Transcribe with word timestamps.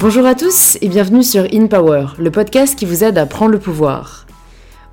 Bonjour 0.00 0.24
à 0.24 0.34
tous 0.34 0.78
et 0.80 0.88
bienvenue 0.88 1.22
sur 1.22 1.44
In 1.52 1.66
Power, 1.66 2.06
le 2.18 2.30
podcast 2.30 2.74
qui 2.74 2.86
vous 2.86 3.04
aide 3.04 3.18
à 3.18 3.26
prendre 3.26 3.52
le 3.52 3.58
pouvoir. 3.58 4.24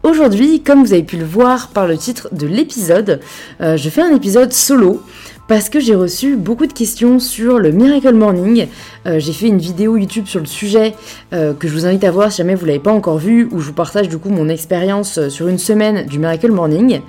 Aujourd'hui, 0.03 0.61
comme 0.61 0.83
vous 0.83 0.91
avez 0.91 1.03
pu 1.03 1.15
le 1.15 1.23
voir 1.23 1.69
par 1.69 1.87
le 1.87 1.97
titre 1.97 2.27
de 2.33 2.45
l'épisode, 2.45 3.21
euh, 3.61 3.77
je 3.77 3.89
fais 3.89 4.01
un 4.01 4.13
épisode 4.13 4.51
solo 4.51 5.01
parce 5.47 5.69
que 5.69 5.79
j'ai 5.79 5.95
reçu 5.95 6.35
beaucoup 6.35 6.67
de 6.67 6.73
questions 6.73 7.19
sur 7.19 7.57
le 7.57 7.71
Miracle 7.71 8.15
Morning. 8.15 8.67
Euh, 9.05 9.17
j'ai 9.17 9.31
fait 9.31 9.47
une 9.47 9.59
vidéo 9.59 9.95
YouTube 9.95 10.25
sur 10.27 10.41
le 10.41 10.45
sujet 10.45 10.93
euh, 11.31 11.53
que 11.53 11.69
je 11.69 11.73
vous 11.73 11.85
invite 11.85 12.03
à 12.03 12.11
voir 12.11 12.29
si 12.29 12.39
jamais 12.39 12.55
vous 12.55 12.65
l'avez 12.65 12.79
pas 12.79 12.91
encore 12.91 13.17
vu, 13.17 13.47
où 13.51 13.61
je 13.61 13.67
vous 13.67 13.73
partage 13.73 14.09
du 14.09 14.17
coup 14.17 14.29
mon 14.29 14.49
expérience 14.49 15.29
sur 15.29 15.47
une 15.47 15.57
semaine 15.57 16.05
du 16.05 16.19
Miracle 16.19 16.51
Morning. 16.51 16.99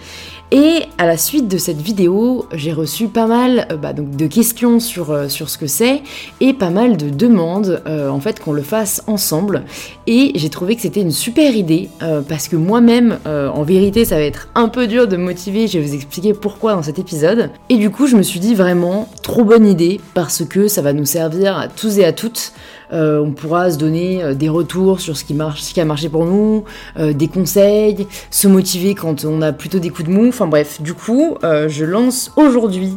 Et 0.50 0.84
à 0.96 1.06
la 1.06 1.18
suite 1.18 1.46
de 1.46 1.58
cette 1.58 1.80
vidéo, 1.82 2.46
j'ai 2.54 2.72
reçu 2.72 3.08
pas 3.08 3.26
mal 3.26 3.68
euh, 3.70 3.76
bah, 3.76 3.92
de 3.92 4.26
questions 4.26 4.80
sur, 4.80 5.10
euh, 5.10 5.28
sur 5.28 5.50
ce 5.50 5.58
que 5.58 5.66
c'est 5.66 6.02
et 6.40 6.54
pas 6.54 6.70
mal 6.70 6.96
de 6.96 7.10
demandes 7.10 7.82
euh, 7.86 8.08
en 8.08 8.18
fait 8.18 8.40
qu'on 8.40 8.54
le 8.54 8.62
fasse 8.62 9.02
ensemble. 9.06 9.64
Et 10.06 10.32
j'ai 10.36 10.48
trouvé 10.48 10.74
que 10.74 10.80
c'était 10.80 11.02
une 11.02 11.10
super 11.10 11.54
idée 11.54 11.90
parce 12.28 12.48
que 12.48 12.56
moi-même, 12.56 13.18
en 13.26 13.62
vérité, 13.62 14.06
ça 14.06 14.16
va 14.16 14.22
être 14.22 14.48
un 14.54 14.68
peu 14.68 14.86
dur 14.86 15.06
de 15.06 15.18
me 15.18 15.24
motiver. 15.24 15.66
Je 15.66 15.78
vais 15.78 15.84
vous 15.84 15.94
expliquer 15.94 16.32
pourquoi 16.32 16.74
dans 16.74 16.82
cet 16.82 16.98
épisode. 16.98 17.50
Et 17.68 17.76
du 17.76 17.90
coup, 17.90 18.06
je 18.06 18.16
me 18.16 18.22
suis 18.22 18.40
dit 18.40 18.54
vraiment 18.54 19.08
trop 19.22 19.44
bonne 19.44 19.66
idée 19.66 20.00
parce 20.14 20.44
que 20.46 20.66
ça 20.66 20.80
va 20.80 20.94
nous 20.94 21.04
servir 21.04 21.58
à 21.58 21.68
tous 21.68 21.98
et 21.98 22.04
à 22.06 22.12
toutes. 22.12 22.52
On 22.92 23.32
pourra 23.32 23.70
se 23.70 23.78
donner 23.78 24.34
des 24.34 24.48
retours 24.48 25.00
sur 25.00 25.16
ce 25.16 25.24
qui 25.24 25.34
marche, 25.34 25.60
qui 25.60 25.80
a 25.80 25.84
marché 25.84 26.08
pour 26.08 26.24
nous, 26.24 26.64
des 26.96 27.28
conseils, 27.28 28.06
se 28.30 28.48
motiver 28.48 28.94
quand 28.94 29.24
on 29.24 29.42
a 29.42 29.52
plutôt 29.52 29.78
des 29.78 29.90
coups 29.90 30.08
de 30.08 30.14
mou 30.14 30.28
Enfin 30.28 30.46
bref, 30.46 30.80
du 30.80 30.94
coup, 30.94 31.36
euh, 31.42 31.68
je 31.68 31.84
lance 31.84 32.32
aujourd'hui 32.36 32.96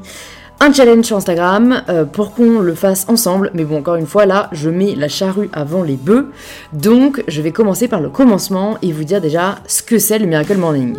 un 0.59 0.71
challenge 0.71 1.05
sur 1.05 1.17
Instagram 1.17 1.83
euh, 1.89 2.05
pour 2.05 2.35
qu'on 2.35 2.59
le 2.59 2.75
fasse 2.75 3.07
ensemble. 3.09 3.49
Mais 3.53 3.63
bon, 3.63 3.79
encore 3.79 3.95
une 3.95 4.05
fois, 4.05 4.25
là, 4.25 4.49
je 4.51 4.69
mets 4.69 4.93
la 4.95 5.07
charrue 5.07 5.49
avant 5.53 5.81
les 5.81 5.95
bœufs. 5.95 6.31
Donc, 6.73 7.23
je 7.27 7.41
vais 7.41 7.51
commencer 7.51 7.87
par 7.87 7.99
le 7.99 8.09
commencement 8.09 8.77
et 8.81 8.91
vous 8.91 9.03
dire 9.03 9.21
déjà 9.21 9.55
ce 9.65 9.81
que 9.81 9.97
c'est 9.97 10.19
le 10.19 10.27
Miracle 10.27 10.57
Morning. 10.57 10.95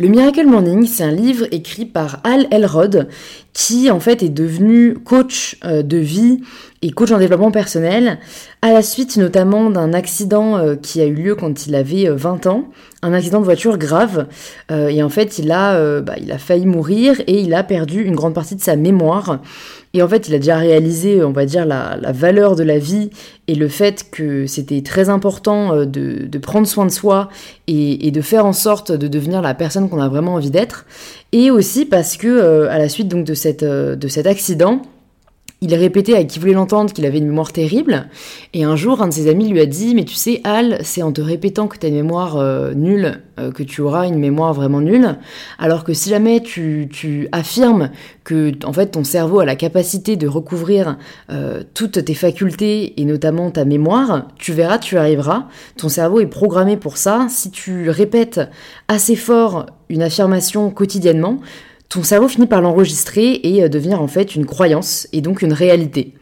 Le 0.00 0.08
Miracle 0.08 0.46
Morning, 0.46 0.86
c'est 0.86 1.02
un 1.02 1.10
livre 1.10 1.46
écrit 1.50 1.84
par 1.84 2.20
Al 2.24 2.46
Elrod 2.50 3.08
qui 3.52 3.90
en 3.90 4.00
fait 4.00 4.22
est 4.22 4.30
devenu 4.30 4.94
coach 4.94 5.58
euh, 5.62 5.82
de 5.82 5.98
vie 5.98 6.40
et 6.80 6.90
coach 6.90 7.10
en 7.10 7.18
développement 7.18 7.50
personnel, 7.50 8.18
à 8.62 8.72
la 8.72 8.82
suite 8.82 9.16
notamment 9.16 9.70
d'un 9.70 9.94
accident 9.94 10.58
euh, 10.58 10.76
qui 10.76 11.00
a 11.00 11.06
eu 11.06 11.14
lieu 11.14 11.34
quand 11.34 11.66
il 11.66 11.74
avait 11.74 12.10
20 12.10 12.46
euh, 12.46 12.50
ans, 12.50 12.64
un 13.02 13.14
accident 13.14 13.40
de 13.40 13.44
voiture 13.44 13.78
grave, 13.78 14.26
euh, 14.70 14.88
et 14.88 15.02
en 15.02 15.08
fait 15.08 15.38
il 15.38 15.50
a, 15.50 16.00
bah, 16.02 16.14
il 16.20 16.30
a 16.30 16.38
failli 16.38 16.66
mourir 16.66 17.20
et 17.26 17.40
il 17.40 17.54
a 17.54 17.62
perdu 17.62 18.04
une 18.04 18.14
grande 18.14 18.34
partie 18.34 18.56
de 18.56 18.60
sa 18.60 18.76
mémoire. 18.76 19.40
Et 19.92 20.04
en 20.04 20.08
fait, 20.08 20.28
il 20.28 20.34
a 20.36 20.38
déjà 20.38 20.56
réalisé, 20.56 21.24
on 21.24 21.32
va 21.32 21.46
dire, 21.46 21.66
la, 21.66 21.98
valeur 22.12 22.54
de 22.54 22.62
la 22.62 22.78
vie 22.78 23.10
et 23.48 23.56
le 23.56 23.66
fait 23.66 24.08
que 24.12 24.46
c'était 24.46 24.82
très 24.82 25.08
important 25.08 25.84
de, 25.84 26.38
prendre 26.38 26.68
soin 26.68 26.86
de 26.86 26.92
soi 26.92 27.28
et, 27.66 28.12
de 28.12 28.20
faire 28.20 28.46
en 28.46 28.52
sorte 28.52 28.92
de 28.92 29.08
devenir 29.08 29.42
la 29.42 29.52
personne 29.52 29.88
qu'on 29.88 30.00
a 30.00 30.08
vraiment 30.08 30.34
envie 30.34 30.52
d'être. 30.52 30.86
Et 31.32 31.50
aussi 31.50 31.86
parce 31.86 32.16
que, 32.16 32.68
à 32.68 32.78
la 32.78 32.88
suite 32.88 33.08
donc 33.08 33.24
de, 33.24 33.34
cette, 33.34 33.64
de 33.64 34.08
cet 34.08 34.28
accident, 34.28 34.80
il 35.62 35.74
répétait 35.74 36.14
à 36.14 36.24
qui 36.24 36.38
voulait 36.38 36.54
l'entendre 36.54 36.92
qu'il 36.92 37.04
avait 37.04 37.18
une 37.18 37.26
mémoire 37.26 37.52
terrible, 37.52 38.08
et 38.54 38.64
un 38.64 38.76
jour, 38.76 39.02
un 39.02 39.08
de 39.08 39.12
ses 39.12 39.28
amis 39.28 39.48
lui 39.48 39.60
a 39.60 39.66
dit 39.66 39.94
Mais 39.94 40.04
tu 40.04 40.14
sais, 40.14 40.40
Al, 40.44 40.78
c'est 40.82 41.02
en 41.02 41.12
te 41.12 41.20
répétant 41.20 41.68
que 41.68 41.76
tu 41.78 41.86
as 41.86 41.88
une 41.88 41.96
mémoire 41.96 42.36
euh, 42.36 42.72
nulle 42.74 43.20
euh, 43.38 43.52
que 43.52 43.62
tu 43.62 43.80
auras 43.80 44.06
une 44.06 44.18
mémoire 44.18 44.54
vraiment 44.54 44.80
nulle, 44.80 45.16
alors 45.58 45.84
que 45.84 45.92
si 45.92 46.10
jamais 46.10 46.40
tu, 46.40 46.88
affirmes 47.32 47.90
que 48.24 48.52
en 48.64 48.72
fait 48.72 48.88
ton 48.88 49.04
cerveau 49.04 49.40
a 49.40 49.44
la 49.44 49.56
capacité 49.56 50.16
de 50.16 50.26
recouvrir 50.26 50.96
euh, 51.30 51.62
toutes 51.74 52.04
tes 52.04 52.14
facultés 52.14 53.00
et 53.00 53.04
notamment 53.04 53.50
ta 53.50 53.64
mémoire, 53.64 54.28
tu 54.38 54.52
verras, 54.52 54.78
tu 54.78 54.96
arriveras. 54.96 55.48
Ton 55.76 55.88
cerveau 55.88 56.20
est 56.20 56.26
programmé 56.26 56.76
pour 56.76 56.96
ça. 56.96 57.26
Si 57.28 57.50
tu 57.50 57.90
répètes 57.90 58.40
assez 58.88 59.16
fort 59.16 59.66
une 59.88 60.02
affirmation 60.02 60.70
quotidiennement, 60.70 61.40
ton 61.90 62.04
cerveau 62.04 62.28
finit 62.28 62.46
par 62.46 62.62
l'enregistrer 62.62 63.40
et 63.42 63.62
euh, 63.62 63.68
devenir 63.68 64.00
en 64.00 64.06
fait 64.06 64.34
une 64.34 64.46
croyance 64.46 65.08
et 65.12 65.20
donc 65.20 65.42
une 65.42 65.52
réalité. 65.52 66.14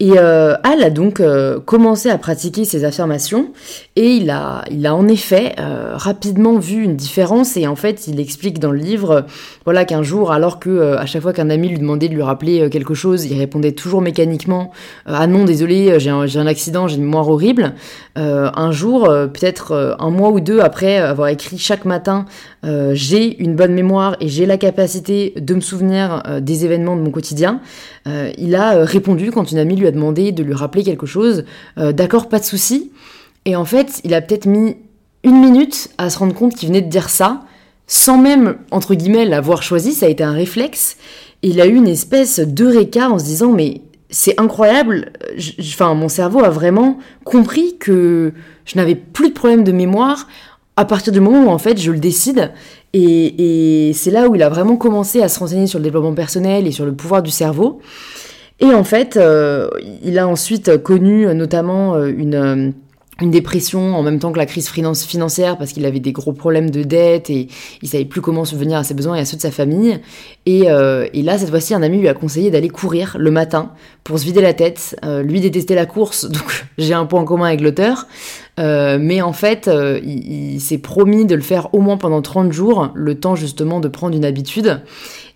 Et 0.00 0.18
euh, 0.18 0.56
Al 0.64 0.82
a 0.82 0.90
donc 0.90 1.20
euh, 1.20 1.60
commencé 1.60 2.10
à 2.10 2.18
pratiquer 2.18 2.64
ces 2.64 2.84
affirmations 2.84 3.52
et 3.94 4.08
il 4.16 4.28
a, 4.28 4.64
il 4.68 4.84
a 4.88 4.94
en 4.94 5.06
effet 5.06 5.54
euh, 5.60 5.92
rapidement 5.94 6.58
vu 6.58 6.82
une 6.82 6.96
différence 6.96 7.56
et 7.56 7.68
en 7.68 7.76
fait 7.76 8.08
il 8.08 8.18
explique 8.18 8.58
dans 8.58 8.72
le 8.72 8.78
livre 8.78 9.24
voilà 9.62 9.84
qu'un 9.84 10.02
jour 10.02 10.32
alors 10.32 10.58
que 10.58 10.96
à 10.96 11.06
chaque 11.06 11.22
fois 11.22 11.32
qu'un 11.32 11.48
ami 11.48 11.68
lui 11.68 11.78
demandait 11.78 12.08
de 12.08 12.14
lui 12.14 12.22
rappeler 12.22 12.68
quelque 12.70 12.94
chose 12.94 13.24
il 13.24 13.38
répondait 13.38 13.70
toujours 13.70 14.02
mécaniquement 14.02 14.72
ah 15.06 15.28
non 15.28 15.44
désolé 15.44 16.00
j'ai 16.00 16.10
un, 16.10 16.22
un, 16.22 16.46
accident 16.48 16.88
j'ai 16.88 16.96
une 16.96 17.04
mémoire 17.04 17.28
horrible. 17.28 17.74
Un 18.16 18.70
jour 18.72 19.08
peut-être 19.08 19.96
un 19.98 20.10
mois 20.10 20.30
ou 20.30 20.40
deux 20.40 20.60
après 20.60 20.96
avoir 20.96 21.28
écrit 21.28 21.58
chaque 21.58 21.84
matin 21.84 22.26
j'ai 22.92 23.40
une 23.42 23.54
bonne 23.54 23.72
mémoire 23.72 24.16
et 24.20 24.28
j'ai 24.28 24.46
la 24.46 24.56
capacité 24.58 25.34
de 25.36 25.54
me 25.54 25.60
souvenir 25.60 26.22
des 26.40 26.64
événements 26.64 26.96
de 26.96 27.02
mon 27.02 27.10
quotidien 27.10 27.60
il 28.06 28.54
a 28.54 28.84
répondu 28.84 29.30
quand 29.30 29.50
une 29.50 29.58
amie 29.58 29.76
lui 29.76 29.86
a 29.86 29.90
demandé 29.90 30.32
de 30.32 30.42
lui 30.42 30.54
rappeler 30.54 30.82
quelque 30.82 31.06
chose. 31.06 31.44
Euh, 31.78 31.92
d'accord, 31.92 32.28
pas 32.28 32.38
de 32.38 32.44
souci. 32.44 32.92
Et 33.44 33.56
en 33.56 33.64
fait, 33.64 34.00
il 34.04 34.14
a 34.14 34.20
peut-être 34.20 34.46
mis 34.46 34.76
une 35.22 35.40
minute 35.40 35.90
à 35.98 36.10
se 36.10 36.18
rendre 36.18 36.34
compte 36.34 36.54
qu'il 36.54 36.68
venait 36.68 36.82
de 36.82 36.90
dire 36.90 37.08
ça, 37.08 37.42
sans 37.86 38.18
même, 38.18 38.56
entre 38.70 38.94
guillemets, 38.94 39.24
l'avoir 39.24 39.62
choisi. 39.62 39.92
Ça 39.92 40.06
a 40.06 40.08
été 40.08 40.24
un 40.24 40.32
réflexe. 40.32 40.96
Il 41.42 41.60
a 41.60 41.66
eu 41.66 41.74
une 41.74 41.88
espèce 41.88 42.40
d'eureka 42.40 43.10
en 43.10 43.18
se 43.18 43.24
disant, 43.24 43.52
mais 43.52 43.82
c'est 44.10 44.38
incroyable. 44.40 45.12
Enfin, 45.58 45.94
mon 45.94 46.08
cerveau 46.08 46.44
a 46.44 46.50
vraiment 46.50 46.98
compris 47.24 47.76
que 47.78 48.32
je 48.64 48.76
n'avais 48.76 48.94
plus 48.94 49.30
de 49.30 49.34
problème 49.34 49.64
de 49.64 49.72
mémoire 49.72 50.28
à 50.76 50.84
partir 50.84 51.12
du 51.12 51.20
moment 51.20 51.44
où 51.44 51.48
en 51.48 51.58
fait 51.58 51.80
je 51.80 51.90
le 51.90 51.98
décide. 51.98 52.52
Et, 52.96 53.90
c'est 53.92 54.12
là 54.12 54.28
où 54.28 54.36
il 54.36 54.42
a 54.42 54.48
vraiment 54.48 54.76
commencé 54.76 55.20
à 55.20 55.28
se 55.28 55.40
renseigner 55.40 55.66
sur 55.66 55.80
le 55.80 55.84
développement 55.84 56.14
personnel 56.14 56.66
et 56.66 56.70
sur 56.70 56.84
le 56.84 56.94
pouvoir 56.94 57.22
du 57.22 57.30
cerveau. 57.30 57.80
Et 58.60 58.72
en 58.72 58.84
fait, 58.84 59.16
euh, 59.16 59.68
il 60.04 60.18
a 60.18 60.28
ensuite 60.28 60.80
connu 60.82 61.26
euh, 61.26 61.34
notamment 61.34 61.96
euh, 61.96 62.06
une, 62.06 62.72
une 63.20 63.30
dépression 63.30 63.96
en 63.96 64.02
même 64.02 64.18
temps 64.18 64.32
que 64.32 64.38
la 64.38 64.46
crise 64.46 64.68
financière 64.68 65.56
parce 65.56 65.72
qu'il 65.72 65.86
avait 65.86 66.00
des 66.00 66.12
gros 66.12 66.32
problèmes 66.32 66.70
de 66.70 66.82
dette 66.82 67.30
et 67.30 67.48
il 67.80 67.88
savait 67.88 68.04
plus 68.04 68.20
comment 68.20 68.44
subvenir 68.44 68.78
à 68.78 68.84
ses 68.84 68.94
besoins 68.94 69.16
et 69.16 69.20
à 69.20 69.24
ceux 69.24 69.36
de 69.36 69.42
sa 69.42 69.50
famille. 69.50 70.00
Et, 70.46 70.64
et 70.64 71.22
là, 71.22 71.38
cette 71.38 71.50
fois-ci, 71.50 71.74
un 71.74 71.82
ami 71.82 71.98
lui 71.98 72.08
a 72.08 72.14
conseillé 72.14 72.50
d'aller 72.50 72.68
courir 72.68 73.16
le 73.18 73.30
matin 73.30 73.70
pour 74.02 74.18
se 74.18 74.24
vider 74.24 74.40
la 74.40 74.52
tête. 74.52 74.96
lui 75.24 75.40
détestait 75.40 75.76
la 75.76 75.86
course, 75.86 76.24
donc 76.30 76.66
j'ai 76.76 76.94
un 76.94 77.06
point 77.06 77.20
en 77.20 77.24
commun 77.24 77.46
avec 77.46 77.60
l'auteur. 77.60 78.08
mais 78.58 79.22
en 79.22 79.32
fait, 79.32 79.70
il, 79.72 80.54
il 80.54 80.60
s'est 80.60 80.78
promis 80.78 81.24
de 81.24 81.36
le 81.36 81.42
faire 81.42 81.72
au 81.72 81.80
moins 81.80 81.96
pendant 81.96 82.20
30 82.20 82.52
jours, 82.52 82.90
le 82.94 83.14
temps 83.14 83.36
justement 83.36 83.78
de 83.78 83.88
prendre 83.88 84.16
une 84.16 84.24
habitude. 84.24 84.80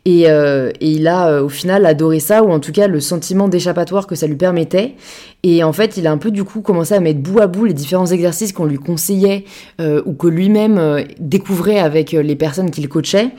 Euh, 0.09 0.71
et, 0.81 0.91
il 0.91 1.09
a 1.09 1.29
euh, 1.29 1.43
au 1.43 1.49
final 1.49 1.87
adoré 1.87 2.21
ça, 2.21 2.43
ou 2.43 2.51
en 2.51 2.61
tout 2.61 2.73
cas 2.73 2.87
le 2.87 3.01
sentiment 3.01 3.49
d'échappatoire 3.49 4.07
que 4.07 4.15
ça 4.15 4.27
lui 4.27 4.37
permettait. 4.37 4.95
Et 5.43 5.63
en 5.63 5.73
fait, 5.73 5.97
il 5.97 6.07
a 6.07 6.13
un 6.13 6.19
peu 6.19 6.31
du 6.31 6.45
coup 6.45 6.61
commencé 6.61 6.95
à 6.95 7.01
mettre 7.01 7.21
bout 7.21 7.41
à 7.41 7.47
bout 7.47 7.65
les 7.65 7.75
différents 7.75 8.07
exercices 8.07 8.53
qu'on 8.53 8.65
lui 8.65 8.79
conseillait 8.79 9.45
euh, 9.81 10.03
ou 10.05 10.15
que 10.15 10.27
lui-même 10.27 11.05
découvrait 11.21 11.79
avec 11.79 12.13
les 12.13 12.37
personnes 12.37 12.71
qu'il 12.71 12.89
coachait. 12.89 13.31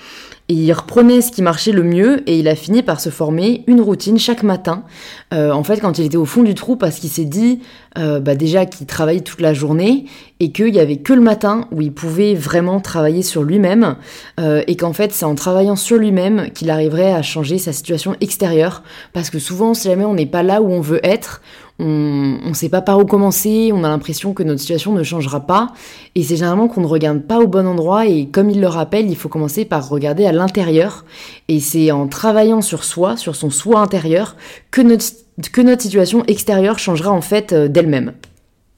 Et 0.48 0.54
il 0.54 0.74
reprenait 0.74 1.22
ce 1.22 1.32
qui 1.32 1.44
marchait 1.44 1.72
le 1.72 1.84
mieux 1.84 2.28
et 2.28 2.40
il 2.40 2.48
a 2.48 2.56
fini 2.56 2.82
par 2.82 3.00
se 3.00 3.10
former 3.10 3.64
une 3.68 3.82
routine 3.82 4.18
chaque 4.18 4.42
matin. 4.42 4.84
en 5.32 5.64
fait, 5.64 5.80
quand 5.80 6.00
il 6.00 6.06
était 6.06 6.18
au 6.18 6.26
fond 6.26 6.42
du 6.42 6.56
trou, 6.56 6.76
parce 6.76 6.98
qu'il 6.98 7.12
s'est 7.12 7.26
dit 7.26 7.60
bah 7.96 8.36
déjà 8.36 8.66
qu'il 8.66 8.88
travaillait 8.88 9.22
toute 9.22 9.42
la 9.42 9.54
journée 9.54 10.06
et 10.40 10.52
qu'il 10.52 10.74
y 10.74 10.80
avait 10.80 10.98
que 10.98 11.14
le 11.14 11.22
matin 11.22 11.68
où 11.72 11.82
il 11.82 11.92
pouvait 11.92 12.36
vraiment 12.36 12.80
travailler 12.80 13.24
sur 13.24 13.44
lui-même 13.44 13.96
et 14.40 14.76
qu'en 14.76 14.94
fait, 14.94 15.12
c'est 15.12 15.26
en 15.26 15.36
travaillant 15.36 15.76
sur 15.76 15.98
lui-même 15.98 16.50
qu'il 16.52 16.70
arriverait 16.70 17.12
à 17.14 17.22
changer 17.22 17.58
sa 17.58 17.74
situation 17.74 18.16
extérieure. 18.22 18.84
Parce 19.14 19.30
que 19.30 19.40
souvent, 19.40 19.74
si 19.74 19.88
jamais 19.88 20.06
on 20.06 20.14
n'est 20.14 20.26
pas 20.26 20.44
là 20.44 20.62
où 20.62 20.72
on 20.72 20.82
veut 20.82 21.06
être, 21.06 21.42
on 21.82 22.50
ne 22.50 22.54
sait 22.54 22.68
pas 22.68 22.82
par 22.82 23.00
où 23.00 23.06
commencer, 23.06 23.72
on 23.74 23.86
a 23.86 23.88
l'impression 23.88 24.34
que 24.34 24.44
notre 24.44 24.60
situation 24.60 24.92
ne 24.92 25.04
changera 25.04 25.40
pas, 25.40 25.70
et 26.14 26.24
c'est 26.24 26.36
généralement 26.36 26.68
qu'on 26.68 26.82
ne 26.82 26.88
regarde 26.88 27.22
pas 27.22 27.40
au 27.40 27.48
bon 27.48 27.66
endroit, 27.66 28.06
et 28.06 28.28
comme 28.28 28.50
il 28.50 28.60
le 28.60 28.68
rappelle, 28.68 29.10
il 29.10 29.16
faut 29.16 29.30
commencer 29.30 29.64
par 29.64 29.88
regarder 29.88 30.26
à 30.26 30.34
l'intérieur, 30.34 31.06
et 31.48 31.62
c'est 31.62 31.92
en 31.92 32.08
travaillant 32.08 32.62
sur 32.62 32.84
soi, 32.84 33.16
sur 33.16 33.38
son 33.38 33.50
soi 33.50 33.80
intérieur, 33.80 34.36
que 34.72 34.82
notre, 34.82 35.06
que 35.48 35.62
notre 35.62 35.84
situation 35.84 36.26
extérieure 36.26 36.80
changera 36.80 37.12
en 37.12 37.22
fait 37.22 37.54
euh, 37.54 37.70
d'elle-même. 37.70 38.14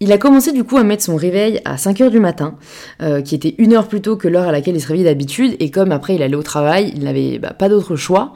Il 0.03 0.11
a 0.11 0.17
commencé 0.17 0.51
du 0.51 0.63
coup 0.63 0.77
à 0.77 0.83
mettre 0.83 1.03
son 1.03 1.15
réveil 1.15 1.61
à 1.63 1.75
5h 1.75 2.09
du 2.09 2.19
matin, 2.19 2.55
euh, 3.03 3.21
qui 3.21 3.35
était 3.35 3.53
une 3.59 3.73
heure 3.73 3.87
plus 3.87 4.01
tôt 4.01 4.17
que 4.17 4.27
l'heure 4.27 4.47
à 4.47 4.51
laquelle 4.51 4.75
il 4.75 4.81
se 4.81 4.87
réveillait 4.87 5.05
d'habitude, 5.05 5.55
et 5.59 5.69
comme 5.69 5.91
après 5.91 6.15
il 6.15 6.23
allait 6.23 6.35
au 6.35 6.41
travail, 6.41 6.91
il 6.95 7.03
n'avait 7.03 7.37
bah, 7.37 7.53
pas 7.53 7.69
d'autre 7.69 7.95
choix. 7.95 8.33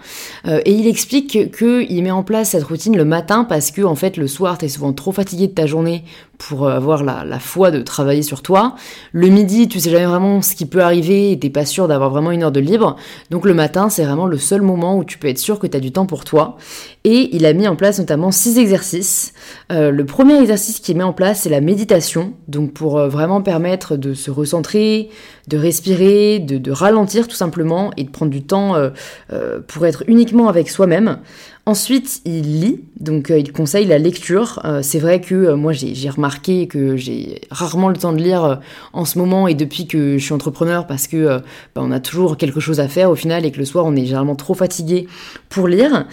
Euh, 0.48 0.62
et 0.64 0.74
il 0.74 0.88
explique 0.88 1.52
qu'il 1.58 2.04
met 2.04 2.12
en 2.12 2.22
place 2.22 2.52
cette 2.52 2.66
routine 2.66 2.96
le 2.96 3.04
matin 3.04 3.46
parce 3.46 3.72
que 3.72 3.82
en 3.82 3.96
fait 3.96 4.16
le 4.16 4.28
soir 4.28 4.60
t'es 4.60 4.70
souvent 4.70 4.94
trop 4.94 5.12
fatigué 5.12 5.48
de 5.48 5.54
ta 5.54 5.66
journée 5.66 6.04
pour 6.38 6.70
avoir 6.70 7.04
la, 7.04 7.40
foi 7.40 7.72
de 7.72 7.82
travailler 7.82 8.22
sur 8.22 8.42
toi. 8.42 8.76
Le 9.12 9.28
midi, 9.28 9.68
tu 9.68 9.80
sais 9.80 9.90
jamais 9.90 10.06
vraiment 10.06 10.42
ce 10.42 10.56
qui 10.56 10.66
peut 10.66 10.82
arriver 10.82 11.32
et 11.32 11.40
t'es 11.40 11.50
pas 11.50 11.66
sûr 11.66 11.88
d'avoir 11.88 12.10
vraiment 12.10 12.32
une 12.32 12.44
heure 12.44 12.52
de 12.52 12.60
libre. 12.60 12.96
Donc 13.30 13.46
le 13.46 13.54
matin, 13.54 13.90
c'est 13.90 14.04
vraiment 14.04 14.28
le 14.28 14.38
seul 14.38 14.62
moment 14.62 14.98
où 14.98 15.04
tu 15.04 15.18
peux 15.18 15.28
être 15.28 15.40
sûr 15.40 15.60
que 15.60 15.68
tu 15.68 15.78
as 15.78 15.80
du 15.80 15.92
temps 15.92 16.06
pour 16.06 16.24
toi. 16.24 16.58
Et 17.04 17.36
il 17.36 17.46
a 17.46 17.54
mis 17.54 17.68
en 17.68 17.76
place 17.76 18.00
notamment 18.00 18.32
six 18.32 18.58
exercices. 18.58 19.34
Euh, 19.72 19.92
le 19.92 20.06
premier 20.06 20.40
exercice 20.40 20.80
qu'il 20.80 20.98
met 20.98 21.04
en 21.04 21.14
place, 21.14 21.42
c'est 21.42 21.50
la 21.50 21.62
méditation. 21.62 22.34
Donc 22.48 22.74
pour 22.74 22.98
euh, 22.98 23.08
vraiment 23.08 23.42
permettre 23.42 23.96
de 23.96 24.14
se 24.14 24.32
recentrer, 24.32 25.10
de 25.48 25.58
respirer, 25.58 26.40
de, 26.40 26.58
de, 26.58 26.72
ralentir 26.72 27.28
tout 27.28 27.36
simplement 27.36 27.92
et 27.98 28.04
de 28.04 28.10
prendre 28.10 28.32
du 28.32 28.44
temps 28.44 28.76
euh, 28.76 28.90
euh 29.32 29.60
pour 29.68 29.86
être 29.86 30.04
uniquement 30.08 30.48
avec 30.48 30.70
soi-même. 30.70 31.20
Ensuite, 31.68 32.22
il 32.26 32.62
lit, 32.62 32.82
donc 33.00 33.32
euh, 33.32 33.40
il 33.40 33.52
conseille 33.52 33.88
la 33.88 33.98
lecture. 33.98 34.62
C'est 34.84 35.00
vrai 35.00 35.20
que 35.20 35.54
moi 35.54 35.74
j'ai 35.74 36.10
remarqué 36.10 36.68
que 36.68 36.96
j'ai 36.96 37.42
rarement 37.50 37.90
le 37.90 37.96
temps 37.96 38.14
de 38.14 38.22
lire 38.22 38.60
en 38.94 39.06
ce 39.06 39.18
moment 39.18 39.48
et 39.48 39.56
depuis 39.56 39.88
que 39.88 40.18
je 40.18 40.24
suis 40.24 40.34
entrepreneur 40.34 40.86
parce 40.86 41.08
que 41.08 41.40
bah, 41.74 41.82
on 41.84 41.92
a 41.92 42.00
toujours 42.00 42.38
quelque 42.38 42.60
chose 42.60 42.80
à 42.80 42.88
faire 42.88 43.10
au 43.10 43.16
final 43.16 43.46
et 43.46 43.52
que 43.52 43.58
le 43.58 43.66
soir 43.66 43.86
on 43.86 43.96
est 43.96 44.06
généralement 44.06 44.36
trop 44.36 44.54
fatigué 44.54 45.08
pour 45.50 45.68
lire. 45.68 46.06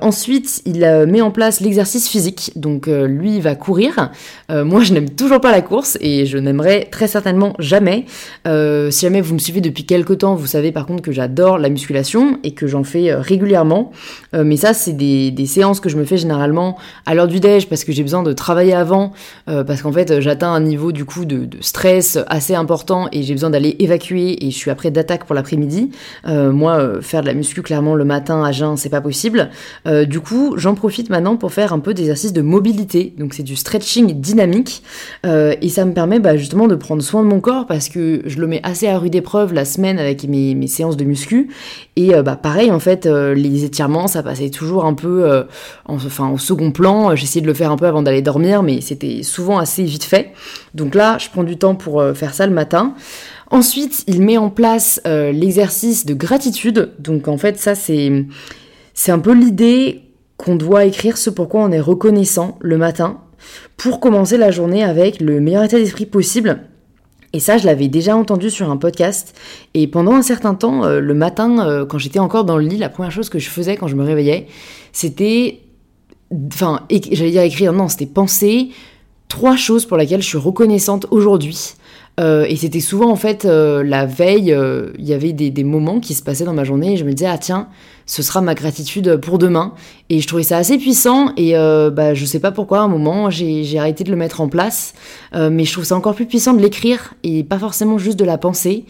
ensuite, 0.00 0.62
il 0.64 0.80
met 1.08 1.20
en 1.20 1.30
place 1.30 1.60
l'exercice 1.60 2.08
physique, 2.08 2.52
donc 2.56 2.86
lui 2.86 3.36
il 3.36 3.42
va 3.42 3.54
courir. 3.54 4.10
moi 4.48 4.82
je 4.82 4.94
n'aime 4.94 5.10
toujours 5.10 5.40
pas 5.40 5.52
la 5.52 5.60
course 5.60 5.98
et 6.00 6.24
je 6.24 6.38
n'aimerais 6.38 6.88
très 6.90 7.06
certainement 7.06 7.54
jamais. 7.58 8.06
Si 8.90 9.00
jamais 9.06 9.20
vous 9.20 9.34
me 9.34 9.38
suivez 9.38 9.60
depuis 9.60 9.84
quelques 9.84 10.18
temps, 10.18 10.34
vous 10.34 10.46
savez 10.46 10.72
par 10.72 10.86
contre 10.86 11.02
que 11.02 11.12
j'adore 11.12 11.58
la 11.58 11.68
musculation 11.68 12.38
et 12.42 12.52
que 12.52 12.66
j'en 12.66 12.84
fais 12.84 13.14
régulièrement. 13.14 13.92
mais 14.32 14.56
ça 14.56 14.74
c'est 14.74 14.92
des, 14.92 15.46
séances 15.46 15.80
que 15.80 15.88
je 15.88 15.96
me 15.96 16.04
fais 16.04 16.16
généralement 16.16 16.76
à 17.06 17.14
l'heure 17.14 17.28
du 17.28 17.40
déj 17.40 17.68
parce 17.68 17.84
que 17.84 17.92
j'ai 17.92 18.02
besoin 18.02 18.22
de 18.22 18.32
travailler 18.32 18.74
avant, 18.74 19.12
euh, 19.48 19.64
parce 19.64 19.82
qu'en 19.82 19.92
fait 19.92 20.20
j'atteins 20.20 20.52
un 20.52 20.60
niveau 20.60 20.92
du 20.92 21.04
coup 21.04 21.24
de, 21.24 21.48
stress 21.60 22.18
assez 22.28 22.54
important 22.54 23.08
et 23.12 23.22
j'ai 23.22 23.32
besoin 23.32 23.50
d'aller 23.50 23.76
évacuer 23.78 24.44
et 24.44 24.50
je 24.50 24.56
suis 24.56 24.70
après 24.70 24.90
d'attaque 24.90 25.24
pour 25.24 25.34
l'après-midi. 25.34 25.90
Euh, 26.26 26.52
moi, 26.52 26.76
euh, 26.78 27.00
faire 27.00 27.22
de 27.22 27.26
la 27.26 27.34
muscu 27.34 27.62
clairement 27.62 27.94
le 27.94 28.04
matin 28.04 28.44
à 28.44 28.52
jeun, 28.52 28.76
c'est 28.76 28.88
pas 28.88 29.00
possible. 29.00 29.50
du 30.06 30.20
coup, 30.20 30.54
j'en 30.56 30.74
profite 30.74 31.10
maintenant 31.10 31.36
pour 31.36 31.52
faire 31.52 31.72
un 31.72 31.78
peu 31.78 31.94
d'exercice 31.94 32.32
de 32.32 32.42
mobilité, 32.42 33.14
donc 33.18 33.34
c'est 33.34 33.42
du 33.42 33.56
stretching 33.56 34.20
dynamique 34.20 34.82
et 35.24 35.68
ça 35.68 35.84
me 35.84 35.92
permet 35.92 36.18
bah, 36.18 36.36
justement 36.36 36.68
de 36.68 36.74
prendre 36.74 37.02
soin 37.02 37.22
de 37.22 37.28
mon 37.28 37.40
corps 37.40 37.66
parce 37.66 37.88
que 37.88 38.22
je 38.24 38.38
le 38.38 38.46
mets 38.46 38.55
assez 38.62 38.88
à 38.88 38.98
rude 38.98 39.14
épreuve 39.14 39.52
la 39.52 39.64
semaine 39.64 39.98
avec 39.98 40.24
mes, 40.24 40.66
séances 40.66 40.96
de 40.96 41.04
muscu 41.04 41.50
et 41.94 42.12
bah 42.22 42.36
pareil 42.36 42.70
en 42.70 42.80
fait 42.80 43.06
les 43.06 43.64
étirements 43.64 44.06
ça 44.06 44.22
passait 44.22 44.50
toujours 44.50 44.84
un 44.84 44.94
peu 44.94 45.24
euh, 45.24 45.44
enfin, 45.86 46.30
au 46.30 46.38
second 46.38 46.70
plan. 46.70 47.14
J'essayais 47.14 47.42
de 47.42 47.46
le 47.46 47.54
faire 47.54 47.70
un 47.70 47.76
peu 47.76 47.86
avant 47.86 48.02
d'aller 48.02 48.22
dormir, 48.22 48.62
mais 48.62 48.80
c'était 48.80 49.22
souvent 49.22 49.58
assez 49.58 49.84
vite 49.84 50.04
fait. 50.04 50.32
Donc 50.74 50.94
là, 50.94 51.18
je 51.18 51.28
prends 51.30 51.44
du 51.44 51.56
temps 51.56 51.74
pour 51.74 52.00
euh, 52.00 52.14
faire 52.14 52.34
ça 52.34 52.46
le 52.46 52.52
matin. 52.52 52.94
Ensuite, 53.50 54.04
il 54.06 54.22
met 54.22 54.38
en 54.38 54.50
place 54.50 55.00
euh, 55.06 55.32
l'exercice 55.32 56.06
de 56.06 56.14
gratitude. 56.14 56.92
Donc 56.98 57.28
en 57.28 57.38
fait, 57.38 57.58
ça 57.58 57.74
c'est 57.74 58.26
c'est 58.94 59.12
un 59.12 59.18
peu 59.18 59.32
l'idée 59.32 60.02
qu'on 60.36 60.56
doit 60.56 60.84
écrire 60.84 61.16
ce 61.16 61.30
pourquoi 61.30 61.62
on 61.62 61.70
est 61.70 61.80
reconnaissant 61.80 62.58
le 62.60 62.76
matin 62.76 63.20
pour 63.76 64.00
commencer 64.00 64.36
la 64.38 64.50
journée 64.50 64.82
avec 64.82 65.20
le 65.20 65.40
meilleur 65.40 65.64
état 65.64 65.78
d'esprit 65.78 66.06
possible 66.06 66.60
et 67.36 67.38
ça, 67.38 67.58
je 67.58 67.66
l'avais 67.66 67.88
déjà 67.88 68.16
entendu 68.16 68.48
sur 68.48 68.70
un 68.70 68.78
podcast. 68.78 69.38
Et 69.74 69.86
pendant 69.86 70.12
un 70.12 70.22
certain 70.22 70.54
temps, 70.54 70.84
euh, 70.84 71.00
le 71.00 71.12
matin, 71.12 71.58
euh, 71.68 71.84
quand 71.84 71.98
j'étais 71.98 72.18
encore 72.18 72.46
dans 72.46 72.56
le 72.56 72.64
lit, 72.64 72.78
la 72.78 72.88
première 72.88 73.12
chose 73.12 73.28
que 73.28 73.38
je 73.38 73.50
faisais 73.50 73.76
quand 73.76 73.88
je 73.88 73.94
me 73.94 74.02
réveillais, 74.02 74.46
c'était. 74.92 75.60
Enfin, 76.46 76.86
j'allais 77.12 77.32
dire 77.32 77.42
écrire, 77.42 77.74
non, 77.74 77.88
c'était 77.88 78.06
penser 78.06 78.70
trois 79.28 79.54
choses 79.54 79.84
pour 79.84 79.98
lesquelles 79.98 80.22
je 80.22 80.28
suis 80.28 80.38
reconnaissante 80.38 81.06
aujourd'hui. 81.10 81.74
Euh, 82.18 82.46
et 82.48 82.56
c'était 82.56 82.80
souvent 82.80 83.10
en 83.10 83.16
fait 83.16 83.44
la 83.44 84.06
veille, 84.06 84.56
il 84.98 85.04
y 85.04 85.12
avait 85.12 85.32
des, 85.32 85.50
des, 85.50 85.64
moments 85.64 86.00
qui 86.00 86.14
se 86.14 86.22
passaient 86.22 86.44
dans 86.44 86.54
ma 86.54 86.64
journée 86.64 86.94
et 86.94 86.96
je 86.96 87.04
me 87.04 87.12
disais 87.12 87.28
ah 87.30 87.38
tiens 87.38 87.68
ce 88.06 88.22
sera 88.22 88.40
ma 88.40 88.54
gratitude 88.54 89.16
pour 89.16 89.38
demain. 89.38 89.74
Et 90.08 90.20
je 90.20 90.28
trouvais 90.28 90.44
ça 90.44 90.56
assez 90.56 90.78
puissant 90.78 91.32
et 91.36 91.56
euh, 91.56 91.90
bah, 91.90 92.14
je 92.14 92.24
sais 92.24 92.38
pas 92.38 92.52
pourquoi 92.52 92.78
à 92.78 92.82
un 92.82 92.88
moment 92.88 93.28
j'ai 93.28 93.78
arrêté 93.78 94.04
de 94.04 94.10
le 94.10 94.16
mettre 94.16 94.40
en 94.40 94.48
place, 94.48 94.94
euh, 95.34 95.50
mais 95.50 95.64
je 95.64 95.72
trouve 95.72 95.84
ça 95.84 95.96
encore 95.96 96.14
plus 96.14 96.26
puissant 96.26 96.54
de 96.54 96.62
l'écrire 96.62 97.14
et 97.24 97.42
pas 97.42 97.58
forcément 97.58 97.98
juste 97.98 98.18
de 98.18 98.24
la 98.24 98.38
penser. 98.38 98.84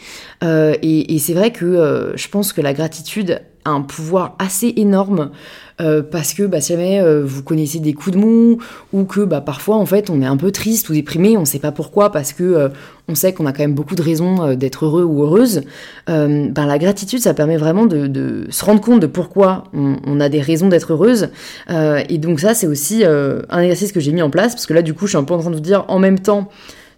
Euh, 0.44 0.74
et, 0.82 1.14
et 1.14 1.18
c'est 1.18 1.32
vrai 1.32 1.50
que 1.50 1.64
euh, 1.64 2.16
je 2.16 2.28
pense 2.28 2.52
que 2.52 2.60
la 2.60 2.74
gratitude 2.74 3.40
a 3.64 3.70
un 3.70 3.82
pouvoir 3.82 4.36
assez 4.38 4.72
énorme 4.76 5.30
euh, 5.80 6.02
parce 6.02 6.32
que 6.32 6.44
bah, 6.44 6.60
si 6.60 6.72
jamais 6.72 7.00
euh, 7.00 7.22
vous 7.24 7.42
connaissez 7.42 7.80
des 7.80 7.92
coups 7.92 8.16
de 8.16 8.20
mou 8.20 8.58
ou 8.92 9.04
que 9.04 9.20
bah, 9.20 9.42
parfois 9.42 9.76
en 9.76 9.84
fait 9.84 10.08
on 10.08 10.22
est 10.22 10.26
un 10.26 10.38
peu 10.38 10.50
triste 10.50 10.88
ou 10.88 10.94
déprimé, 10.94 11.36
on 11.36 11.44
sait 11.44 11.58
pas 11.58 11.72
pourquoi 11.72 12.10
parce 12.10 12.32
que 12.32 12.44
euh, 12.44 12.68
on 13.08 13.14
sait 13.14 13.32
qu'on 13.32 13.46
a 13.46 13.52
quand 13.52 13.62
même 13.62 13.74
beaucoup 13.74 13.94
de 13.94 14.02
raisons 14.02 14.54
d'être 14.54 14.84
heureux 14.84 15.04
ou 15.04 15.22
heureuse. 15.22 15.62
Ben, 16.06 16.52
la 16.54 16.78
gratitude 16.78 17.20
ça 17.20 17.34
permet 17.34 17.56
vraiment 17.56 17.86
de, 17.86 18.46
se 18.50 18.64
rendre 18.64 18.80
compte 18.80 19.00
de 19.00 19.06
pourquoi 19.06 19.64
on, 19.72 19.96
on 20.04 20.20
a 20.20 20.28
des 20.28 20.40
raisons 20.40 20.68
d'être 20.68 20.92
heureuse 20.92 21.28
et 21.70 22.18
donc 22.18 22.40
ça 22.40 22.54
c'est 22.54 22.66
aussi 22.66 23.04
un 23.04 23.60
exercice 23.60 23.92
que 23.92 24.00
j'ai 24.00 24.12
mis 24.12 24.22
en 24.22 24.30
place 24.30 24.54
parce 24.54 24.66
que 24.66 24.74
là 24.74 24.82
du 24.82 24.94
coup 24.94 25.06
je 25.06 25.10
suis 25.10 25.18
un 25.18 25.24
peu 25.24 25.34
en 25.34 25.38
train 25.38 25.50
de 25.50 25.54
vous 25.54 25.60
dire 25.60 25.84
en 25.88 25.98
même 25.98 26.18
temps 26.18 26.48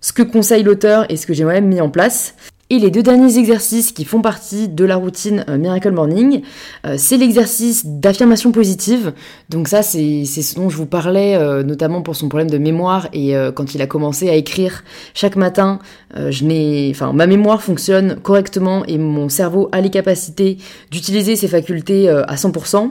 ce 0.01 0.13
que 0.13 0.23
conseille 0.23 0.63
l'auteur 0.63 1.07
et 1.11 1.17
ce 1.17 1.27
que 1.27 1.35
j'ai 1.35 1.45
moi-même 1.45 1.67
mis 1.67 1.81
en 1.81 1.91
place. 1.91 2.35
Et 2.71 2.79
les 2.79 2.91
deux 2.91 3.03
derniers 3.03 3.39
exercices 3.39 3.93
qui 3.93 4.05
font 4.05 4.21
partie 4.21 4.69
de 4.69 4.85
la 4.85 4.97
routine 4.97 5.43
euh, 5.49 5.57
Miracle 5.57 5.91
Morning, 5.91 6.43
euh, 6.87 6.97
c'est 6.99 7.17
l'exercice 7.17 7.87
d'affirmation 7.87 8.53
positive. 8.53 9.15
Donc 9.49 9.69
ça, 9.69 9.81
c'est 9.81 10.27
ce 10.27 10.55
dont 10.55 10.69
je 10.69 10.77
vous 10.77 10.85
parlais, 10.85 11.35
euh, 11.35 11.63
notamment 11.63 12.03
pour 12.03 12.15
son 12.15 12.29
problème 12.29 12.51
de 12.51 12.59
mémoire. 12.59 13.09
Et 13.15 13.35
quand 13.55 13.75
il 13.75 13.81
a 13.81 13.87
commencé 13.87 14.29
à 14.29 14.35
écrire 14.35 14.85
chaque 15.15 15.37
matin, 15.37 15.79
je 16.15 16.45
n'ai, 16.45 16.89
enfin, 16.91 17.13
ma 17.13 17.27
mémoire 17.27 17.63
fonctionne 17.63 18.17
correctement 18.23 18.85
et 18.87 18.99
mon 18.99 19.29
cerveau 19.29 19.69
a 19.73 19.81
les 19.81 19.91
capacités 19.91 20.59
d'utiliser 20.91 21.37
ses 21.37 21.49
facultés 21.49 22.09
à 22.09 22.35
100%. 22.35 22.91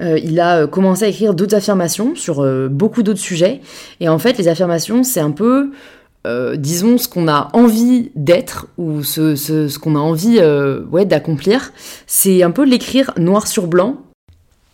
il 0.00 0.40
a 0.40 0.66
commencé 0.66 1.04
à 1.04 1.08
écrire 1.08 1.34
d'autres 1.34 1.54
affirmations 1.54 2.14
sur 2.14 2.44
beaucoup 2.70 3.02
d'autres 3.02 3.20
sujets. 3.20 3.60
Et 4.00 4.08
en 4.08 4.18
fait, 4.18 4.38
les 4.38 4.48
affirmations, 4.48 5.02
c'est 5.02 5.20
un 5.20 5.30
peu 5.30 5.70
euh, 6.26 6.56
disons, 6.56 6.96
ce 6.96 7.06
qu'on 7.06 7.28
a 7.28 7.50
envie 7.52 8.10
d'être 8.14 8.68
ou 8.78 9.02
ce, 9.02 9.36
ce, 9.36 9.78
qu'on 9.78 9.94
a 9.94 9.98
envie 9.98 10.38
euh, 10.40 10.82
ouais, 10.90 11.04
d'accomplir, 11.04 11.72
c'est 12.06 12.42
un 12.42 12.50
peu 12.50 12.64
l'écrire 12.64 13.12
noir 13.18 13.46
sur 13.46 13.66
blanc 13.66 13.98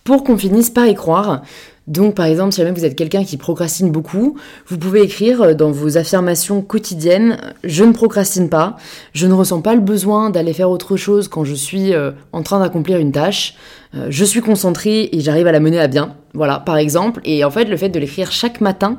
pour 0.05 0.23
qu'on 0.23 0.39
finisse 0.39 0.71
par 0.71 0.87
y 0.87 0.95
croire. 0.95 1.43
Donc 1.89 2.15
par 2.15 2.27
exemple, 2.27 2.53
si 2.53 2.61
jamais 2.61 2.71
vous 2.71 2.85
êtes 2.85 2.95
quelqu'un 2.95 3.25
qui 3.25 3.37
procrastine 3.37 3.91
beaucoup, 3.91 4.39
vous 4.69 4.79
pouvez 4.79 5.03
écrire 5.03 5.43
euh, 5.43 5.55
dans 5.55 5.73
vos 5.73 5.99
affirmations 5.99 6.63
quotidiennes 6.63 7.39
je 7.65 7.83
ne 7.83 7.93
procrastine 7.93 8.49
pas, 8.49 8.77
je 9.13 9.27
ne 9.27 9.33
ressens 9.33 9.61
pas 9.61 9.75
le 9.75 9.81
besoin 9.81 10.31
d'aller 10.31 10.53
faire 10.53 10.71
autre 10.71 10.97
chose 10.97 11.27
quand 11.27 11.45
je 11.45 11.55
suis 11.55 11.93
en 12.33 12.43
train 12.43 12.61
d'accomplir 12.61 12.99
une 12.99 13.11
tâche, 13.11 13.57
je 14.09 14.25
suis 14.25 14.41
concentré 14.41 15.09
et 15.11 15.21
j'arrive 15.21 15.49
à 15.49 15.53
la 15.53 15.59
mener 15.59 15.81
à 15.81 15.89
bien. 15.89 16.15
Voilà, 16.33 16.61
par 16.61 16.77
exemple. 16.77 17.21
Et 17.25 17.45
en 17.45 17.51
fait, 17.51 17.65
le 17.65 17.77
fait 17.77 17.89
de 17.89 17.99
l'écrire 17.99 18.31
chaque 18.31 18.61
matin, 18.61 18.99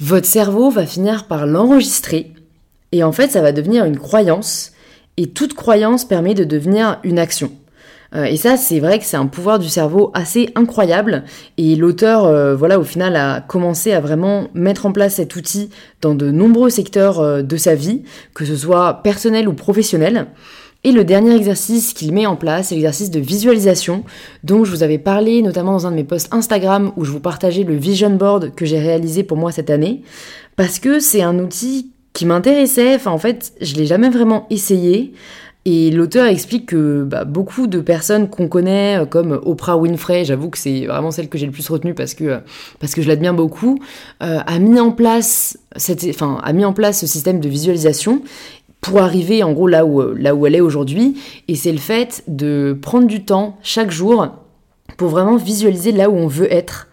votre 0.00 0.26
cerveau 0.26 0.70
va 0.70 0.86
finir 0.86 1.26
par 1.26 1.46
l'enregistrer 1.46 2.32
et 2.92 3.02
en 3.02 3.12
fait 3.12 3.30
ça 3.30 3.42
va 3.42 3.52
devenir 3.52 3.84
une 3.84 3.98
croyance 3.98 4.72
et 5.16 5.26
toute 5.26 5.54
croyance 5.54 6.04
permet 6.04 6.34
de 6.34 6.44
devenir 6.44 7.00
une 7.02 7.18
action. 7.18 7.50
Euh, 8.14 8.24
et 8.24 8.36
ça, 8.36 8.56
c'est 8.56 8.80
vrai 8.80 8.98
que 8.98 9.04
c'est 9.04 9.16
un 9.16 9.26
pouvoir 9.26 9.58
du 9.58 9.68
cerveau 9.68 10.10
assez 10.14 10.50
incroyable. 10.54 11.24
Et 11.58 11.76
l'auteur, 11.76 12.24
euh, 12.24 12.56
voilà, 12.56 12.78
au 12.78 12.84
final, 12.84 13.16
a 13.16 13.40
commencé 13.40 13.92
à 13.92 14.00
vraiment 14.00 14.48
mettre 14.54 14.86
en 14.86 14.92
place 14.92 15.16
cet 15.16 15.36
outil 15.36 15.70
dans 16.00 16.14
de 16.14 16.30
nombreux 16.30 16.70
secteurs 16.70 17.20
euh, 17.20 17.42
de 17.42 17.56
sa 17.56 17.74
vie, 17.74 18.02
que 18.34 18.44
ce 18.44 18.56
soit 18.56 19.02
personnel 19.02 19.48
ou 19.48 19.52
professionnel. 19.52 20.26
Et 20.84 20.92
le 20.92 21.04
dernier 21.04 21.34
exercice 21.34 21.92
qu'il 21.92 22.12
met 22.12 22.26
en 22.26 22.36
place, 22.36 22.68
c'est 22.68 22.76
l'exercice 22.76 23.10
de 23.10 23.18
visualisation, 23.18 24.04
dont 24.44 24.64
je 24.64 24.70
vous 24.70 24.84
avais 24.84 24.98
parlé 24.98 25.42
notamment 25.42 25.72
dans 25.72 25.86
un 25.86 25.90
de 25.90 25.96
mes 25.96 26.04
posts 26.04 26.32
Instagram 26.32 26.92
où 26.96 27.04
je 27.04 27.10
vous 27.10 27.20
partageais 27.20 27.64
le 27.64 27.74
vision 27.74 28.10
board 28.10 28.54
que 28.54 28.64
j'ai 28.64 28.78
réalisé 28.78 29.24
pour 29.24 29.36
moi 29.36 29.50
cette 29.50 29.70
année, 29.70 30.02
parce 30.54 30.78
que 30.78 31.00
c'est 31.00 31.22
un 31.22 31.38
outil 31.40 31.90
qui 32.12 32.26
m'intéressait, 32.26 32.94
enfin 32.94 33.10
en 33.10 33.18
fait 33.18 33.52
je 33.60 33.74
l'ai 33.74 33.86
jamais 33.86 34.08
vraiment 34.08 34.46
essayé, 34.50 35.12
et 35.70 35.90
l'auteur 35.90 36.26
explique 36.26 36.64
que 36.64 37.04
bah, 37.04 37.24
beaucoup 37.24 37.66
de 37.66 37.80
personnes 37.80 38.30
qu'on 38.30 38.48
connaît, 38.48 39.00
euh, 39.00 39.04
comme 39.04 39.38
Oprah 39.44 39.76
Winfrey, 39.76 40.24
j'avoue 40.24 40.48
que 40.48 40.56
c'est 40.56 40.86
vraiment 40.86 41.10
celle 41.10 41.28
que 41.28 41.36
j'ai 41.36 41.44
le 41.44 41.52
plus 41.52 41.68
retenue 41.68 41.92
parce 41.92 42.14
que, 42.14 42.24
euh, 42.24 42.38
parce 42.80 42.94
que 42.94 43.02
je 43.02 43.08
l'admire 43.08 43.34
beaucoup, 43.34 43.78
euh, 44.22 44.38
a, 44.46 44.58
mis 44.60 44.80
en 44.80 44.92
place 44.92 45.58
a 45.74 46.52
mis 46.54 46.64
en 46.64 46.72
place 46.72 47.00
ce 47.00 47.06
système 47.06 47.38
de 47.40 47.48
visualisation 47.50 48.22
pour 48.80 49.00
arriver 49.00 49.42
en 49.42 49.52
gros 49.52 49.66
là 49.66 49.84
où, 49.84 50.00
euh, 50.00 50.14
là 50.18 50.34
où 50.34 50.46
elle 50.46 50.54
est 50.54 50.60
aujourd'hui. 50.60 51.20
Et 51.48 51.54
c'est 51.54 51.72
le 51.72 51.78
fait 51.78 52.22
de 52.28 52.76
prendre 52.80 53.06
du 53.06 53.24
temps 53.24 53.56
chaque 53.62 53.90
jour 53.90 54.28
pour 54.96 55.08
vraiment 55.08 55.36
visualiser 55.36 55.92
là 55.92 56.10
où 56.10 56.14
on 56.14 56.26
veut 56.26 56.52
être. 56.52 56.88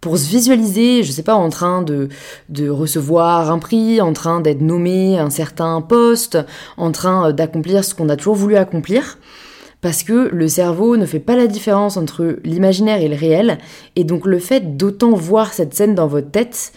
Pour 0.00 0.16
se 0.16 0.28
visualiser, 0.30 1.02
je 1.02 1.12
sais 1.12 1.22
pas, 1.22 1.34
en 1.34 1.50
train 1.50 1.82
de, 1.82 2.08
de 2.48 2.70
recevoir 2.70 3.50
un 3.50 3.58
prix, 3.58 4.00
en 4.00 4.14
train 4.14 4.40
d'être 4.40 4.62
nommé 4.62 5.18
un 5.18 5.28
certain 5.28 5.82
poste, 5.82 6.38
en 6.78 6.90
train 6.90 7.28
euh, 7.28 7.32
d'accomplir 7.32 7.84
ce 7.84 7.94
qu'on 7.94 8.08
a 8.08 8.16
toujours 8.16 8.36
voulu 8.36 8.56
accomplir. 8.56 9.18
Parce 9.82 10.02
que 10.02 10.28
le 10.32 10.48
cerveau 10.48 10.98
ne 10.98 11.06
fait 11.06 11.20
pas 11.20 11.36
la 11.36 11.46
différence 11.46 11.96
entre 11.96 12.38
l'imaginaire 12.44 13.00
et 13.00 13.08
le 13.08 13.16
réel. 13.16 13.58
Et 13.96 14.04
donc 14.04 14.26
le 14.26 14.38
fait 14.38 14.76
d'autant 14.76 15.12
voir 15.12 15.54
cette 15.54 15.74
scène 15.74 15.94
dans 15.94 16.06
votre 16.06 16.30
tête 16.30 16.72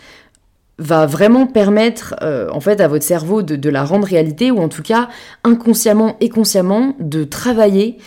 va 0.80 1.06
vraiment 1.06 1.46
permettre 1.46 2.16
euh, 2.22 2.50
en 2.52 2.60
fait 2.60 2.82
à 2.82 2.88
votre 2.88 3.04
cerveau 3.04 3.42
de, 3.42 3.70
la 3.70 3.84
rendre 3.84 4.08
réalité 4.08 4.52
ou 4.52 4.58
en 4.60 4.70
tout 4.70 4.82
cas 4.82 5.10
inconsciemment 5.44 6.18
et 6.20 6.30
consciemment 6.30 6.96
de 7.00 7.24
travailler 7.24 7.98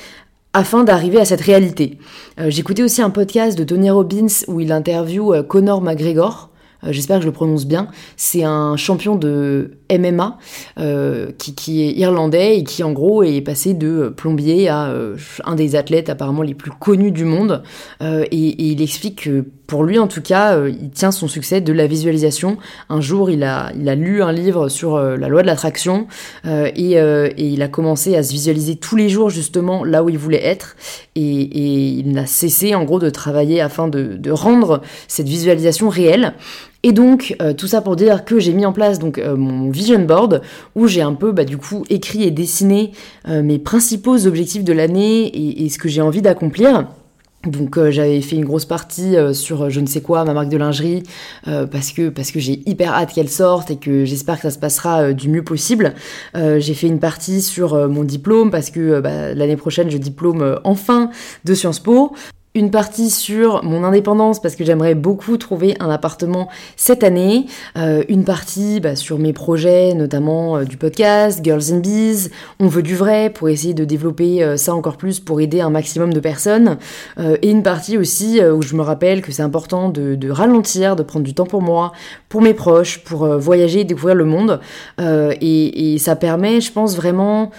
afin 0.53 0.85
d'arriver 0.85 1.21
à 1.21 1.25
cette 1.25 1.43
réalité. 1.43 1.99
Euh, 2.41 2.51
j'écoutais 2.51 2.83
aussi 2.83 3.03
un 3.03 3.11
podcast 3.11 3.59
de 3.59 3.65
Tony 3.65 3.91
Robbins 3.91 4.27
où 4.49 4.61
il 4.61 4.73
interviewe 4.73 5.35
euh, 5.35 5.43
Conor 5.43 5.81
McGregor. 5.81 6.51
J'espère 6.89 7.17
que 7.17 7.23
je 7.23 7.29
le 7.29 7.33
prononce 7.33 7.67
bien. 7.67 7.89
C'est 8.17 8.45
un 8.45 8.77
champion 8.77 9.17
de 9.17 9.79
MMA 9.91 10.39
qui, 11.39 11.55
qui, 11.55 11.83
est 11.83 11.93
irlandais 11.93 12.59
et 12.59 12.65
qui 12.65 12.83
en 12.83 12.93
gros 12.93 13.23
est 13.23 13.41
passé 13.41 13.75
de 13.75 14.09
plombier 14.09 14.69
à 14.69 14.93
un 15.45 15.55
des 15.55 15.77
athlètes 15.77 16.09
apparemment 16.09 16.43
les 16.43 16.55
plus 16.55 16.71
connus 16.71 17.13
du 17.13 17.25
monde. 17.25 17.63
et, 18.01 18.27
et, 18.31 18.67
il 18.67 18.83
explique 18.83 19.23
que 19.23 19.45
pour 19.67 19.85
lui 19.85 19.99
en 19.99 20.07
tout 20.07 20.23
cas, 20.23 20.57
euh, 20.57 20.71
il 20.71 20.91
tient 20.91 21.11
son 21.11 21.29
succès 21.29 21.61
de 21.61 21.73
la 21.73 21.87
visualisation. 21.87 22.57
Un 22.89 23.01
jour, 23.01 23.31
il 23.31 23.43
a, 23.43 23.73
il 23.79 23.89
a 23.89 23.95
lu 23.95 24.23
un 24.23 24.33
livre 24.33 24.69
sur 24.69 24.95
euh, 24.95 25.17
la 25.17 25.29
loi 25.29 25.43
de 25.43 25.47
l'attraction 25.47 26.07
euh, 26.47 26.71
et, 26.75 26.93
et, 26.93 27.47
il 27.47 27.63
a 27.63 27.69
commencé 27.69 28.17
à 28.17 28.23
se 28.23 28.33
visualiser 28.33 28.77
tous 28.77 28.97
les 28.97 29.09
jours 29.09 29.31
justement 29.31 29.85
là 29.85 30.03
où 30.03 30.09
il 30.09 30.19
voulait 30.19 30.45
être 30.45 30.77
et, 31.15 31.21
et 31.23 31.87
il 31.99 32.13
n'a 32.13 32.27
cessé 32.27 32.75
en 32.75 32.85
gros 32.85 32.99
de 32.99 33.11
travailler 33.11 33.61
afin 33.61 33.89
de, 33.89 34.17
de 34.17 34.31
rendre 34.31 34.83
cette 35.09 35.29
visualisation 35.29 35.89
réelle. 35.89 36.35
Et 36.83 36.93
donc 36.93 37.37
tout 37.59 37.67
ça 37.67 37.81
pour 37.81 37.97
dire 37.97 38.25
que 38.25 38.39
j'ai 38.39 38.53
mis 38.53 38.65
en 38.65 38.73
place 38.73 38.99
donc 38.99 39.19
mon 39.19 39.71
vision 39.71 39.99
board 39.99 40.43
où 40.77 40.87
j'ai 40.87 41.03
un 41.03 41.15
peu 41.15 41.33
bah, 41.33 41.45
du 41.45 41.57
coup 41.57 41.85
écrit 41.91 42.23
et 42.23 42.31
dessiné 42.31 42.93
mes 43.27 43.59
principaux 43.59 44.27
objectifs 44.27 44.63
de 44.63 44.73
l'année 44.73 45.65
et, 45.65 45.69
ce 45.69 45.79
que 45.79 45.89
j'ai 45.89 46.01
envie 46.01 46.23
d'accomplir. 46.23 46.87
Donc 47.47 47.79
euh, 47.79 47.91
j'avais 47.91 48.21
fait 48.21 48.37
une 48.37 48.45
grosse 48.45 48.65
partie 48.65 49.17
euh, 49.17 49.33
sur 49.33 49.63
euh, 49.63 49.69
je 49.71 49.81
ne 49.81 49.87
sais 49.87 50.01
quoi, 50.01 50.25
ma 50.25 50.35
marque 50.35 50.49
de 50.49 50.57
lingerie, 50.57 51.03
parce 51.45 51.93
que, 51.93 52.09
parce 52.09 52.31
que 52.31 52.41
j'ai 52.41 52.63
hyper 52.67 52.93
hâte 52.93 53.13
qu'elle 53.13 53.29
sorte 53.29 53.71
et 53.71 53.77
que 53.77 54.05
j'espère 54.05 54.37
que 54.37 54.43
ça 54.43 54.51
se 54.51 54.59
passera 54.59 55.13
du 55.13 55.29
mieux 55.29 55.45
possible. 55.45 55.95
j'ai 56.35 56.75
fait 56.75 56.89
une 56.89 56.99
partie 56.99 57.41
sur 57.41 57.89
mon 57.89 58.05
diplôme, 58.05 58.51
parce 58.51 58.71
que 58.71 59.01
bah, 59.01 59.35
l'année 59.35 59.57
prochaine 59.57 59.91
je 59.91 59.97
diplôme 59.97 60.61
enfin 60.65 61.11
de 61.45 61.55
Sciences 61.55 61.81
Po 61.81 62.13
une 62.57 62.71
partie 62.71 63.11
sur 63.11 63.63
mon 63.63 63.85
indépendance 63.85 64.41
parce 64.41 64.57
que 64.57 64.65
j'aimerais 64.65 64.95
beaucoup 64.95 65.37
trouver 65.37 65.77
un 65.79 65.91
appartement 65.91 66.49
cette 66.77 67.05
année, 67.05 67.45
euh, 67.77 68.03
une 68.09 68.25
partie 68.25 68.81
bah, 68.81 68.97
sur 68.97 69.19
mes 69.19 69.35
projets, 69.35 69.93
notamment 69.93 70.57
euh, 70.57 70.65
du 70.65 70.79
podcast, 70.79 71.41
Girls 71.45 71.71
in 71.71 71.81
Bees, 71.81 72.31
on 72.59 72.67
veut 72.67 72.83
du 72.83 72.97
vrai 72.97 73.29
pour 73.29 73.51
essayer 73.51 73.75
de 73.75 73.85
développer 73.85 74.43
euh, 74.43 74.57
ça 74.57 74.75
encore 74.75 74.97
plus 74.97 75.21
pour 75.21 75.43
aider 75.43 75.61
un 75.61 75.69
maximum 75.69 76.15
de 76.15 76.21
personnes, 76.21 76.79
et 77.19 77.51
une 77.51 77.63
partie 77.63 77.99
aussi 77.99 78.41
où 78.43 78.63
je 78.63 78.75
me 78.75 78.83
rappelle 78.83 79.21
que 79.21 79.33
c'est 79.33 79.43
important 79.43 79.91
de, 79.91 80.31
ralentir, 80.31 80.97
de 80.97 81.03
prendre 81.03 81.25
du 81.25 81.35
temps 81.35 81.45
pour 81.45 81.61
moi, 81.61 81.93
pour 82.31 82.41
mes 82.41 82.55
proches, 82.55 83.05
pour 83.05 83.27
voyager, 83.39 83.85
découvrir 83.85 84.15
le 84.15 84.25
monde, 84.25 84.61
et, 84.99 85.95
et 85.95 85.99
ça 85.99 86.17
permet, 86.17 86.61
je 86.61 86.73
pense 86.73 86.97
vraiment, 86.97 87.51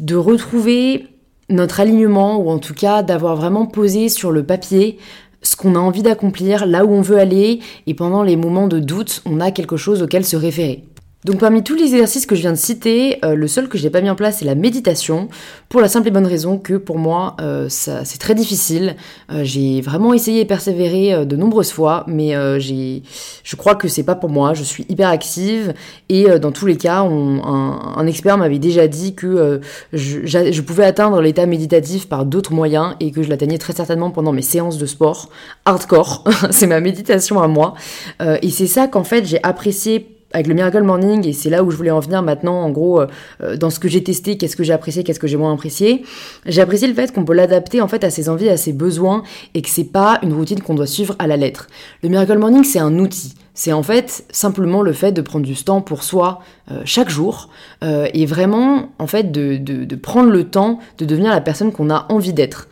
de 0.00 0.16
retrouver 0.16 1.11
notre 1.48 1.80
alignement, 1.80 2.38
ou 2.38 2.50
en 2.50 2.58
tout 2.58 2.74
cas 2.74 3.02
d'avoir 3.02 3.36
vraiment 3.36 3.66
posé 3.66 4.08
sur 4.08 4.32
le 4.32 4.44
papier 4.44 4.98
ce 5.42 5.56
qu'on 5.56 5.74
a 5.74 5.78
envie 5.78 6.02
d'accomplir, 6.02 6.66
là 6.66 6.84
où 6.84 6.90
on 6.92 7.00
veut 7.00 7.18
aller, 7.18 7.60
et 7.86 7.94
pendant 7.94 8.22
les 8.22 8.36
moments 8.36 8.68
de 8.68 8.78
doute, 8.78 9.22
on 9.26 9.40
a 9.40 9.50
quelque 9.50 9.76
chose 9.76 10.02
auquel 10.02 10.24
se 10.24 10.36
référer. 10.36 10.84
Donc 11.24 11.38
parmi 11.38 11.62
tous 11.62 11.76
les 11.76 11.84
exercices 11.84 12.26
que 12.26 12.34
je 12.34 12.40
viens 12.40 12.50
de 12.50 12.56
citer, 12.56 13.24
euh, 13.24 13.36
le 13.36 13.46
seul 13.46 13.68
que 13.68 13.78
je 13.78 13.84
n'ai 13.84 13.90
pas 13.90 14.00
mis 14.00 14.10
en 14.10 14.16
place 14.16 14.38
c'est 14.38 14.44
la 14.44 14.56
méditation, 14.56 15.28
pour 15.68 15.80
la 15.80 15.88
simple 15.88 16.08
et 16.08 16.10
bonne 16.10 16.26
raison 16.26 16.58
que 16.58 16.74
pour 16.74 16.98
moi 16.98 17.36
euh, 17.40 17.68
c'est 17.68 18.18
très 18.18 18.34
difficile. 18.34 18.96
Euh, 19.30 19.42
j'ai 19.44 19.80
vraiment 19.82 20.14
essayé 20.14 20.40
et 20.40 20.44
persévéré 20.44 21.24
de 21.24 21.36
nombreuses 21.36 21.70
fois, 21.70 22.04
mais 22.08 22.34
j'ai, 22.58 23.02
je 23.44 23.54
crois 23.54 23.76
que 23.76 23.86
c'est 23.86 24.02
pas 24.02 24.16
pour 24.16 24.30
moi. 24.30 24.52
Je 24.54 24.64
suis 24.64 24.84
hyper 24.88 25.08
active 25.10 25.74
et 26.08 26.26
dans 26.40 26.50
tous 26.50 26.66
les 26.66 26.76
cas, 26.76 27.02
un, 27.02 28.06
expert 28.06 28.36
m'avait 28.36 28.58
déjà 28.58 28.88
dit 28.88 29.14
que 29.14 29.60
je, 29.92 30.26
je, 30.26 30.60
pouvais 30.60 30.84
atteindre 30.84 31.20
l'état 31.20 31.46
méditatif 31.46 32.08
par 32.08 32.24
d'autres 32.24 32.52
moyens 32.52 32.96
et 32.98 33.12
que 33.12 33.22
je 33.22 33.28
l'atteignais 33.28 33.58
très 33.58 33.72
certainement 33.72 34.10
pendant 34.10 34.32
mes 34.32 34.42
séances 34.42 34.76
de 34.76 34.86
sport 34.86 35.28
hardcore. 35.64 36.24
c'est 36.50 36.66
ma 36.66 36.80
méditation 36.80 37.40
à 37.40 37.46
moi 37.46 37.74
et 38.20 38.50
c'est 38.50 38.66
ça 38.66 38.88
qu'en 38.88 39.04
fait 39.04 39.24
j'ai 39.24 39.42
apprécié 39.44 40.18
avec 40.32 40.46
le 40.46 40.54
Miracle 40.54 40.82
Morning, 40.82 41.26
et 41.26 41.32
c'est 41.32 41.50
là 41.50 41.62
où 41.62 41.70
je 41.70 41.76
voulais 41.76 41.90
en 41.90 42.00
venir 42.00 42.22
maintenant, 42.22 42.60
en 42.62 42.70
gros, 42.70 43.00
euh, 43.00 43.06
euh, 43.42 43.56
dans 43.56 43.70
ce 43.70 43.78
que 43.78 43.88
j'ai 43.88 44.02
testé, 44.02 44.36
qu'est-ce 44.36 44.56
que 44.56 44.64
j'ai 44.64 44.72
apprécié, 44.72 45.04
qu'est-ce 45.04 45.20
que 45.20 45.26
j'ai 45.26 45.36
moins 45.36 45.52
apprécié. 45.52 46.02
J'ai 46.46 46.60
apprécié 46.60 46.88
le 46.88 46.94
fait 46.94 47.12
qu'on 47.12 47.24
peut 47.24 47.34
l'adapter 47.34 47.80
en 47.80 47.88
fait 47.88 48.04
à 48.04 48.10
ses 48.10 48.28
envies, 48.28 48.48
à 48.48 48.56
ses 48.56 48.72
besoins, 48.72 49.22
et 49.54 49.62
que 49.62 49.68
c'est 49.68 49.84
pas 49.84 50.18
une 50.22 50.32
routine 50.32 50.60
qu'on 50.60 50.74
doit 50.74 50.86
suivre 50.86 51.14
à 51.18 51.26
la 51.26 51.36
lettre. 51.36 51.68
Le 52.02 52.08
Miracle 52.08 52.38
Morning, 52.38 52.64
c'est 52.64 52.78
un 52.78 52.98
outil. 52.98 53.34
C'est 53.54 53.72
en 53.74 53.82
fait 53.82 54.24
simplement 54.30 54.80
le 54.80 54.94
fait 54.94 55.12
de 55.12 55.20
prendre 55.20 55.44
du 55.44 55.54
temps 55.54 55.82
pour 55.82 56.04
soi 56.04 56.40
euh, 56.70 56.80
chaque 56.86 57.10
jour 57.10 57.50
et 57.82 58.24
vraiment 58.26 58.90
en 58.98 59.06
fait 59.06 59.30
de, 59.30 59.94
prendre 59.96 60.30
le 60.30 60.44
temps 60.44 60.78
de 60.98 61.04
devenir 61.04 61.30
la 61.30 61.40
personne 61.40 61.72
qu'on 61.72 61.90
a 61.90 62.06
envie 62.10 62.32
d'être. 62.32 62.68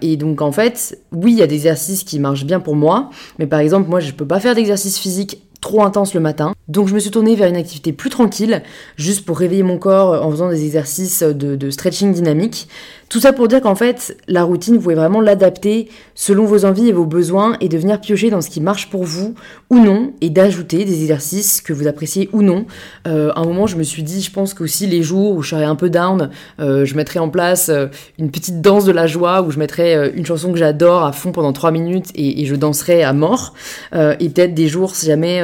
et 0.00 0.16
donc 0.16 0.40
en 0.40 0.50
fait, 0.50 0.98
oui, 1.12 1.32
il 1.32 1.38
y 1.38 1.42
a 1.42 1.46
des 1.46 1.54
exercices 1.54 2.02
qui 2.02 2.18
marchent 2.18 2.46
bien 2.46 2.58
pour 2.58 2.74
moi, 2.74 3.10
mais 3.38 3.46
par 3.46 3.60
exemple 3.60 3.88
moi 3.90 4.00
je 4.00 4.10
peux 4.12 4.26
pas 4.26 4.40
faire 4.40 4.54
d'exercice 4.54 4.98
physique 4.98 5.47
trop 5.60 5.82
intense 5.82 6.14
le 6.14 6.20
matin. 6.20 6.54
Donc 6.68 6.88
je 6.88 6.94
me 6.94 6.98
suis 6.98 7.10
tournée 7.10 7.34
vers 7.34 7.48
une 7.48 7.56
activité 7.56 7.92
plus 7.92 8.10
tranquille, 8.10 8.62
juste 8.96 9.24
pour 9.24 9.38
réveiller 9.38 9.62
mon 9.62 9.78
corps 9.78 10.24
en 10.24 10.30
faisant 10.30 10.48
des 10.48 10.64
exercices 10.64 11.22
de, 11.22 11.70
stretching 11.70 12.12
dynamique. 12.12 12.68
Tout 13.08 13.20
ça 13.20 13.32
pour 13.32 13.48
dire 13.48 13.62
qu'en 13.62 13.74
fait, 13.74 14.18
la 14.28 14.42
routine, 14.42 14.74
vous 14.74 14.82
pouvez 14.82 14.94
vraiment 14.94 15.22
l'adapter 15.22 15.88
selon 16.14 16.44
vos 16.44 16.66
envies 16.66 16.88
et 16.88 16.92
vos 16.92 17.06
besoins 17.06 17.56
et 17.60 17.68
de 17.70 17.78
venir 17.78 18.00
piocher 18.00 18.28
dans 18.28 18.42
ce 18.42 18.50
qui 18.50 18.60
marche 18.60 18.90
pour 18.90 19.04
vous 19.04 19.34
ou 19.70 19.78
non 19.78 20.12
et 20.20 20.28
d'ajouter 20.28 20.84
des 20.84 21.00
exercices 21.00 21.62
que 21.62 21.72
vous 21.72 21.86
appréciez 21.86 22.28
ou 22.34 22.42
non. 22.42 22.66
Euh, 23.06 23.30
à 23.34 23.40
un 23.40 23.44
moment, 23.44 23.66
je 23.66 23.76
me 23.76 23.82
suis 23.82 24.02
dit, 24.02 24.20
je 24.20 24.30
pense 24.30 24.52
qu'aussi 24.52 24.86
les 24.86 25.02
jours 25.02 25.32
où 25.32 25.42
je 25.42 25.50
serais 25.50 25.64
un 25.64 25.74
peu 25.74 25.88
down, 25.88 26.28
euh, 26.60 26.84
je 26.84 26.94
mettrais 26.96 27.18
en 27.18 27.30
place 27.30 27.70
euh, 27.70 27.86
une 28.18 28.30
petite 28.30 28.60
danse 28.60 28.84
de 28.84 28.92
la 28.92 29.06
joie 29.06 29.40
où 29.40 29.50
je 29.50 29.58
mettrais 29.58 29.96
euh, 29.96 30.10
une 30.14 30.26
chanson 30.26 30.52
que 30.52 30.58
j'adore 30.58 31.02
à 31.04 31.12
fond 31.12 31.32
pendant 31.32 31.54
trois 31.54 31.70
minutes 31.70 32.10
et, 32.14 32.44
je 32.44 32.54
danserais 32.54 33.02
à 33.02 33.12
mort. 33.12 33.54
et 33.92 34.28
peut-être 34.30 34.54
des 34.54 34.68
jours, 34.68 34.94
si 34.94 35.06
jamais 35.06 35.42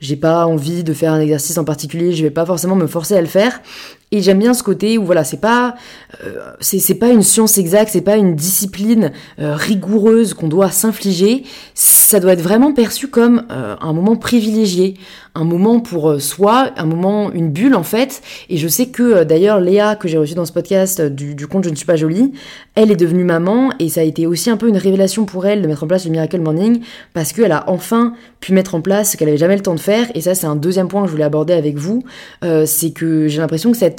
j'ai 0.00 0.14
pas 0.14 0.46
envie 0.46 0.84
de 0.84 0.92
faire 0.92 1.12
un 1.12 1.20
exercice 1.20 1.58
en 1.58 1.64
particulier, 1.64 2.12
je 2.12 2.22
vais 2.22 2.30
pas 2.30 2.46
forcément 2.46 2.76
me 2.76 2.86
forcer 2.86 3.16
à 3.16 3.20
le 3.20 3.26
faire. 3.26 3.60
Et 4.14 4.22
j'aime 4.22 4.38
bien 4.38 4.54
ce 4.54 4.62
côté 4.62 4.96
où 4.96 5.04
voilà, 5.04 5.24
c'est 5.24 5.40
pas 5.40 5.74
euh, 6.24 6.52
c'est 6.60 6.94
pas 6.94 7.08
une 7.08 7.24
science 7.24 7.58
exacte, 7.58 7.90
c'est 7.92 8.00
pas 8.00 8.16
une 8.16 8.36
discipline 8.36 9.10
euh, 9.40 9.56
rigoureuse 9.56 10.34
qu'on 10.34 10.46
doit 10.46 10.70
s'infliger. 10.70 11.42
Ça 11.74 12.20
doit 12.20 12.34
être 12.34 12.40
vraiment 12.40 12.72
perçu 12.72 13.08
comme 13.08 13.42
euh, 13.50 13.74
un 13.80 13.92
moment 13.92 14.14
privilégié, 14.14 14.94
un 15.34 15.44
moment 15.44 15.80
pour 15.80 16.20
soi, 16.20 16.70
un 16.76 16.86
moment 16.86 17.32
une 17.32 17.50
bulle 17.50 17.74
en 17.74 17.82
fait. 17.82 18.22
Et 18.50 18.56
je 18.56 18.68
sais 18.68 18.86
que 18.86 19.24
d'ailleurs 19.24 19.58
Léa 19.58 19.96
que 19.96 20.06
j'ai 20.06 20.18
reçue 20.18 20.34
dans 20.34 20.44
ce 20.44 20.52
podcast 20.52 21.00
du, 21.00 21.34
du 21.34 21.46
compte 21.46 21.64
Je 21.64 21.70
ne 21.70 21.74
suis 21.74 21.86
pas 21.86 21.96
jolie, 21.96 22.32
elle 22.74 22.92
est 22.92 22.96
devenue 22.96 23.24
maman 23.24 23.70
et 23.78 23.88
ça 23.88 24.02
a 24.02 24.04
été 24.04 24.26
aussi 24.26 24.50
un 24.50 24.56
peu 24.56 24.68
une 24.68 24.76
révélation 24.76 25.24
pour 25.24 25.46
elle 25.46 25.62
de 25.62 25.66
mettre 25.66 25.84
en 25.84 25.86
place 25.86 26.04
le 26.04 26.12
Miracle 26.12 26.40
Morning 26.40 26.80
parce 27.14 27.32
qu'elle 27.32 27.52
a 27.52 27.64
enfin 27.68 28.14
pu 28.38 28.52
mettre 28.52 28.74
en 28.74 28.80
place 28.80 29.12
ce 29.12 29.16
qu'elle 29.16 29.28
avait 29.28 29.38
jamais 29.38 29.56
le 29.56 29.62
temps 29.62 29.74
de 29.74 29.80
faire. 29.80 30.06
Et 30.14 30.20
ça 30.20 30.34
c'est 30.34 30.46
un 30.46 30.56
deuxième 30.56 30.88
point 30.88 31.02
que 31.02 31.08
je 31.08 31.12
voulais 31.12 31.24
aborder 31.24 31.54
avec 31.54 31.78
vous, 31.78 32.02
c'est 32.66 32.90
que 32.92 33.26
j'ai 33.28 33.40
l'impression 33.40 33.72
que 33.72 33.78
cette 33.78 33.94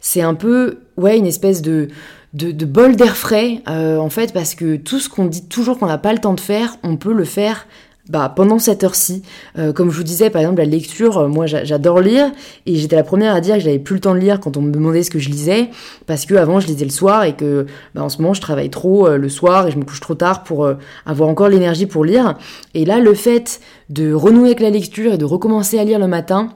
c'est 0.00 0.22
un 0.22 0.34
peu, 0.34 0.78
ouais, 0.96 1.18
une 1.18 1.26
espèce 1.26 1.62
de, 1.62 1.88
de, 2.34 2.64
bol 2.64 2.96
d'air 2.96 3.16
frais, 3.16 3.62
euh, 3.68 3.98
en 3.98 4.10
fait, 4.10 4.32
parce 4.32 4.54
que 4.54 4.76
tout 4.76 4.98
ce 4.98 5.08
qu'on 5.08 5.26
dit 5.26 5.46
toujours 5.46 5.78
qu'on 5.78 5.86
n'a 5.86 5.98
pas 5.98 6.12
le 6.12 6.18
temps 6.18 6.34
de 6.34 6.40
faire, 6.40 6.76
on 6.82 6.96
peut 6.96 7.12
le 7.12 7.24
faire 7.24 7.66
bah, 8.08 8.32
pendant 8.34 8.58
cette 8.58 8.84
heure-ci. 8.84 9.22
Euh, 9.58 9.72
comme 9.72 9.90
je 9.90 9.96
vous 9.96 10.02
disais, 10.02 10.30
par 10.30 10.40
exemple, 10.40 10.58
la 10.58 10.66
lecture, 10.66 11.18
euh, 11.18 11.28
moi 11.28 11.46
j'adore 11.46 12.00
lire, 12.00 12.30
et 12.66 12.76
j'étais 12.76 12.96
la 12.96 13.02
première 13.02 13.34
à 13.34 13.40
dire 13.40 13.56
que 13.56 13.60
j'avais 13.60 13.78
plus 13.78 13.94
le 13.94 14.00
temps 14.00 14.14
de 14.14 14.20
lire 14.20 14.40
quand 14.40 14.56
on 14.56 14.62
me 14.62 14.70
demandait 14.70 15.02
ce 15.02 15.10
que 15.10 15.18
je 15.18 15.28
lisais, 15.28 15.70
parce 16.06 16.26
que 16.26 16.34
avant 16.34 16.60
je 16.60 16.66
lisais 16.66 16.84
le 16.84 16.90
soir, 16.90 17.24
et 17.24 17.34
que 17.34 17.66
bah, 17.94 18.02
en 18.02 18.08
ce 18.08 18.20
moment 18.20 18.34
je 18.34 18.40
travaille 18.40 18.70
trop 18.70 19.08
le 19.08 19.28
soir, 19.28 19.66
et 19.66 19.70
je 19.70 19.78
me 19.78 19.84
couche 19.84 20.00
trop 20.00 20.14
tard 20.14 20.44
pour 20.44 20.68
avoir 21.06 21.28
encore 21.28 21.48
l'énergie 21.48 21.86
pour 21.86 22.04
lire. 22.04 22.36
Et 22.74 22.84
là, 22.84 22.98
le 22.98 23.14
fait 23.14 23.60
de 23.88 24.12
renouer 24.12 24.48
avec 24.48 24.60
la 24.60 24.70
lecture 24.70 25.14
et 25.14 25.18
de 25.18 25.24
recommencer 25.24 25.78
à 25.78 25.84
lire 25.84 25.98
le 25.98 26.08
matin, 26.08 26.50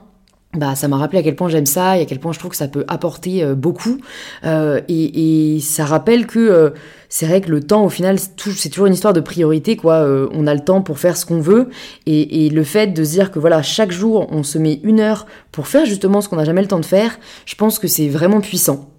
bah, 0.53 0.75
ça 0.75 0.87
m'a 0.87 0.97
rappelé 0.97 1.19
à 1.19 1.23
quel 1.23 1.35
point 1.35 1.49
j'aime 1.49 1.65
ça 1.65 1.97
et 1.97 2.01
à 2.01 2.05
quel 2.05 2.19
point 2.19 2.31
je 2.31 2.39
trouve 2.39 2.51
que 2.51 2.57
ça 2.57 2.67
peut 2.67 2.85
apporter 2.87 3.43
euh, 3.43 3.55
beaucoup. 3.55 3.97
Euh, 4.45 4.81
et, 4.87 5.55
et, 5.55 5.59
ça 5.59 5.85
rappelle 5.85 6.27
que 6.27 6.39
euh, 6.39 6.69
c'est 7.09 7.25
vrai 7.25 7.41
que 7.41 7.49
le 7.49 7.61
temps, 7.61 7.83
au 7.85 7.89
final, 7.89 8.17
c'est 8.19 8.69
toujours 8.69 8.87
une 8.87 8.93
histoire 8.93 9.13
de 9.13 9.19
priorité, 9.19 9.75
quoi. 9.75 9.95
Euh, 9.95 10.27
on 10.31 10.47
a 10.47 10.53
le 10.53 10.59
temps 10.59 10.81
pour 10.81 10.99
faire 10.99 11.17
ce 11.17 11.25
qu'on 11.25 11.39
veut. 11.39 11.69
Et, 12.05 12.45
et, 12.45 12.49
le 12.49 12.63
fait 12.63 12.87
de 12.87 13.03
se 13.03 13.11
dire 13.11 13.31
que 13.31 13.39
voilà, 13.39 13.61
chaque 13.61 13.91
jour, 13.91 14.27
on 14.31 14.43
se 14.43 14.57
met 14.57 14.79
une 14.83 14.99
heure 14.99 15.25
pour 15.51 15.67
faire 15.67 15.85
justement 15.85 16.21
ce 16.21 16.29
qu'on 16.29 16.37
n'a 16.37 16.45
jamais 16.45 16.61
le 16.61 16.67
temps 16.67 16.79
de 16.79 16.85
faire, 16.85 17.17
je 17.45 17.55
pense 17.55 17.79
que 17.79 17.87
c'est 17.87 18.07
vraiment 18.07 18.41
puissant. 18.41 18.92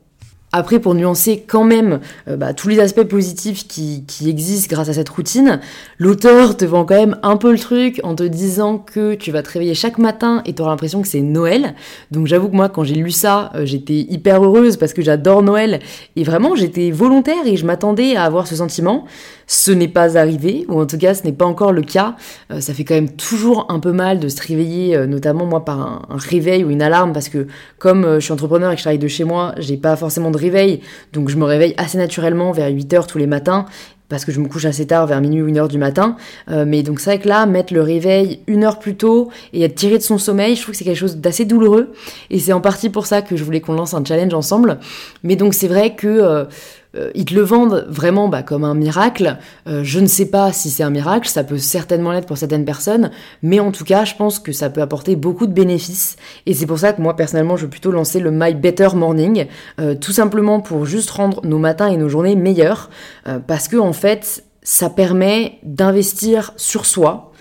Après, 0.56 0.78
pour 0.78 0.94
nuancer 0.94 1.42
quand 1.44 1.64
même 1.64 1.98
euh, 2.28 2.36
bah, 2.36 2.54
tous 2.54 2.68
les 2.68 2.78
aspects 2.78 3.02
positifs 3.02 3.66
qui, 3.66 4.04
existent 4.24 4.72
grâce 4.72 4.88
à 4.88 4.92
cette 4.92 5.08
routine, 5.08 5.58
l'auteur 5.98 6.56
te 6.56 6.64
vend 6.64 6.84
quand 6.84 6.94
même 6.94 7.18
un 7.24 7.36
peu 7.36 7.50
le 7.50 7.58
truc 7.58 8.00
en 8.04 8.14
te 8.14 8.22
disant 8.22 8.78
que 8.78 9.14
tu 9.14 9.32
vas 9.32 9.42
te 9.42 9.50
réveiller 9.50 9.74
chaque 9.74 9.98
matin 9.98 10.42
et 10.46 10.52
tu 10.52 10.62
auras 10.62 10.70
l'impression 10.70 11.02
que 11.02 11.08
c'est 11.08 11.22
Noël. 11.22 11.74
Donc 12.12 12.28
j'avoue 12.28 12.48
que 12.48 12.54
moi, 12.54 12.68
quand 12.68 12.84
j'ai 12.84 12.94
lu 12.94 13.10
ça, 13.10 13.50
euh, 13.56 13.66
j'étais 13.66 14.06
hyper 14.08 14.44
heureuse 14.44 14.76
parce 14.76 14.92
que 14.92 15.02
j'adore 15.02 15.42
Noël. 15.42 15.80
Et 16.14 16.22
vraiment, 16.22 16.54
j'étais 16.54 16.92
volontaire 16.92 17.44
et 17.46 17.56
je 17.56 17.66
m'attendais 17.66 18.14
à 18.14 18.22
avoir 18.22 18.46
ce 18.46 18.54
sentiment. 18.54 19.06
Ce 19.48 19.72
n'est 19.72 19.88
pas 19.88 20.16
arrivé, 20.16 20.64
ou 20.68 20.80
en 20.80 20.86
tout 20.86 20.96
cas 20.96 21.14
ce 21.14 21.24
n'est 21.24 21.32
pas 21.32 21.44
encore 21.46 21.72
le 21.72 21.82
cas. 21.82 22.14
Euh, 22.52 22.60
ça 22.60 22.74
fait 22.74 22.84
quand 22.84 22.94
même 22.94 23.10
toujours 23.10 23.66
un 23.70 23.80
peu 23.80 23.90
mal 23.90 24.20
de 24.20 24.28
se 24.28 24.40
réveiller, 24.40 25.04
notamment 25.08 25.46
moi 25.46 25.64
par 25.64 25.80
un, 25.80 26.02
un, 26.10 26.16
réveil 26.16 26.62
ou 26.62 26.70
une 26.70 26.80
alarme, 26.80 27.12
parce 27.12 27.28
que 27.28 27.48
comme 27.78 28.14
je 28.14 28.20
suis 28.20 28.32
entrepreneur 28.32 28.70
et 28.70 28.74
que 28.74 28.78
je 28.78 28.84
travaille 28.84 28.98
de 28.98 29.08
chez 29.08 29.24
moi, 29.24 29.52
j'ai 29.58 29.76
pas 29.76 29.96
forcément 29.96 30.30
de 30.30 30.43
réveil, 30.44 30.80
donc 31.12 31.28
je 31.28 31.36
me 31.36 31.44
réveille 31.44 31.74
assez 31.76 31.98
naturellement 31.98 32.52
vers 32.52 32.70
8h 32.70 33.06
tous 33.06 33.18
les 33.18 33.26
matins, 33.26 33.66
parce 34.08 34.24
que 34.24 34.32
je 34.32 34.40
me 34.40 34.48
couche 34.48 34.64
assez 34.64 34.86
tard, 34.86 35.06
vers 35.06 35.20
minuit 35.20 35.42
ou 35.42 35.48
1h 35.48 35.68
du 35.68 35.78
matin. 35.78 36.16
Euh, 36.50 36.64
mais 36.66 36.82
donc 36.82 37.00
c'est 37.00 37.10
vrai 37.10 37.18
que 37.18 37.28
là, 37.28 37.46
mettre 37.46 37.72
le 37.72 37.82
réveil 37.82 38.40
une 38.46 38.64
heure 38.64 38.78
plus 38.78 38.96
tôt 38.96 39.30
et 39.52 39.62
être 39.62 39.74
tiré 39.74 39.98
de 39.98 40.02
son 40.02 40.18
sommeil, 40.18 40.56
je 40.56 40.62
trouve 40.62 40.72
que 40.72 40.78
c'est 40.78 40.84
quelque 40.84 40.98
chose 40.98 41.16
d'assez 41.16 41.44
douloureux. 41.44 41.92
Et 42.30 42.38
c'est 42.38 42.52
en 42.52 42.60
partie 42.60 42.90
pour 42.90 43.06
ça 43.06 43.22
que 43.22 43.36
je 43.36 43.44
voulais 43.44 43.60
qu'on 43.60 43.72
lance 43.72 43.94
un 43.94 44.04
challenge 44.04 44.34
ensemble. 44.34 44.78
Mais 45.22 45.36
donc 45.36 45.54
c'est 45.54 45.68
vrai 45.68 45.94
que... 45.94 46.06
Euh, 46.06 46.44
euh, 46.96 47.10
ils 47.14 47.24
te 47.24 47.34
le 47.34 47.42
vendent 47.42 47.86
vraiment 47.88 48.28
bah, 48.28 48.42
comme 48.42 48.64
un 48.64 48.74
miracle. 48.74 49.38
Euh, 49.66 49.82
je 49.82 50.00
ne 50.00 50.06
sais 50.06 50.26
pas 50.26 50.52
si 50.52 50.70
c'est 50.70 50.82
un 50.82 50.90
miracle, 50.90 51.28
ça 51.28 51.44
peut 51.44 51.58
certainement 51.58 52.12
l'être 52.12 52.26
pour 52.26 52.38
certaines 52.38 52.64
personnes, 52.64 53.10
mais 53.42 53.60
en 53.60 53.72
tout 53.72 53.84
cas, 53.84 54.04
je 54.04 54.14
pense 54.14 54.38
que 54.38 54.52
ça 54.52 54.70
peut 54.70 54.80
apporter 54.80 55.16
beaucoup 55.16 55.46
de 55.46 55.52
bénéfices. 55.52 56.16
Et 56.46 56.54
c'est 56.54 56.66
pour 56.66 56.78
ça 56.78 56.92
que 56.92 57.02
moi, 57.02 57.16
personnellement, 57.16 57.56
je 57.56 57.64
veux 57.64 57.70
plutôt 57.70 57.90
lancer 57.90 58.20
le 58.20 58.30
My 58.30 58.54
Better 58.54 58.88
Morning, 58.94 59.46
euh, 59.80 59.94
tout 59.94 60.12
simplement 60.12 60.60
pour 60.60 60.86
juste 60.86 61.10
rendre 61.10 61.44
nos 61.44 61.58
matins 61.58 61.88
et 61.88 61.96
nos 61.96 62.08
journées 62.08 62.36
meilleurs, 62.36 62.90
parce 63.46 63.68
que 63.68 63.76
en 63.76 63.92
fait, 63.92 64.44
ça 64.62 64.90
permet 64.90 65.58
d'investir 65.62 66.52
sur 66.56 66.86
soi, 66.86 67.32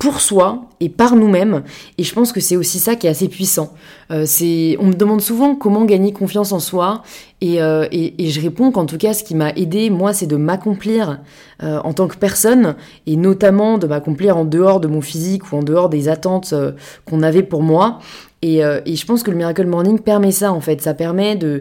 pour 0.00 0.22
soi 0.22 0.62
et 0.80 0.88
par 0.88 1.14
nous-mêmes. 1.14 1.62
Et 1.98 2.04
je 2.04 2.14
pense 2.14 2.32
que 2.32 2.40
c'est 2.40 2.56
aussi 2.56 2.78
ça 2.78 2.96
qui 2.96 3.06
est 3.06 3.10
assez 3.10 3.28
puissant. 3.28 3.74
Euh, 4.10 4.24
c'est, 4.26 4.76
on 4.80 4.86
me 4.86 4.94
demande 4.94 5.20
souvent 5.20 5.54
comment 5.54 5.84
gagner 5.84 6.12
confiance 6.12 6.52
en 6.52 6.58
soi, 6.58 7.02
et, 7.42 7.62
euh, 7.62 7.86
et, 7.92 8.28
je 8.28 8.40
réponds 8.40 8.70
qu'en 8.70 8.86
tout 8.86 8.98
cas, 8.98 9.12
ce 9.12 9.22
qui 9.22 9.34
m'a 9.34 9.50
aidé, 9.50 9.90
moi, 9.90 10.12
c'est 10.12 10.26
de 10.26 10.36
m'accomplir 10.36 11.20
euh, 11.62 11.78
en 11.84 11.92
tant 11.92 12.08
que 12.08 12.16
personne, 12.16 12.76
et 13.06 13.16
notamment 13.16 13.76
de 13.78 13.86
m'accomplir 13.86 14.38
en 14.38 14.46
dehors 14.46 14.80
de 14.80 14.88
mon 14.88 15.02
physique 15.02 15.52
ou 15.52 15.56
en 15.56 15.62
dehors 15.62 15.90
des 15.90 16.08
attentes 16.08 16.54
euh, 16.54 16.72
qu'on 17.04 17.22
avait 17.22 17.42
pour 17.42 17.62
moi. 17.62 17.98
Et, 18.40 18.64
euh, 18.64 18.80
et 18.86 18.96
je 18.96 19.04
pense 19.04 19.22
que 19.22 19.30
le 19.30 19.36
Miracle 19.36 19.66
Morning 19.66 19.98
permet 19.98 20.32
ça, 20.32 20.52
en 20.52 20.60
fait. 20.60 20.80
Ça 20.80 20.94
permet 20.94 21.36
de 21.36 21.60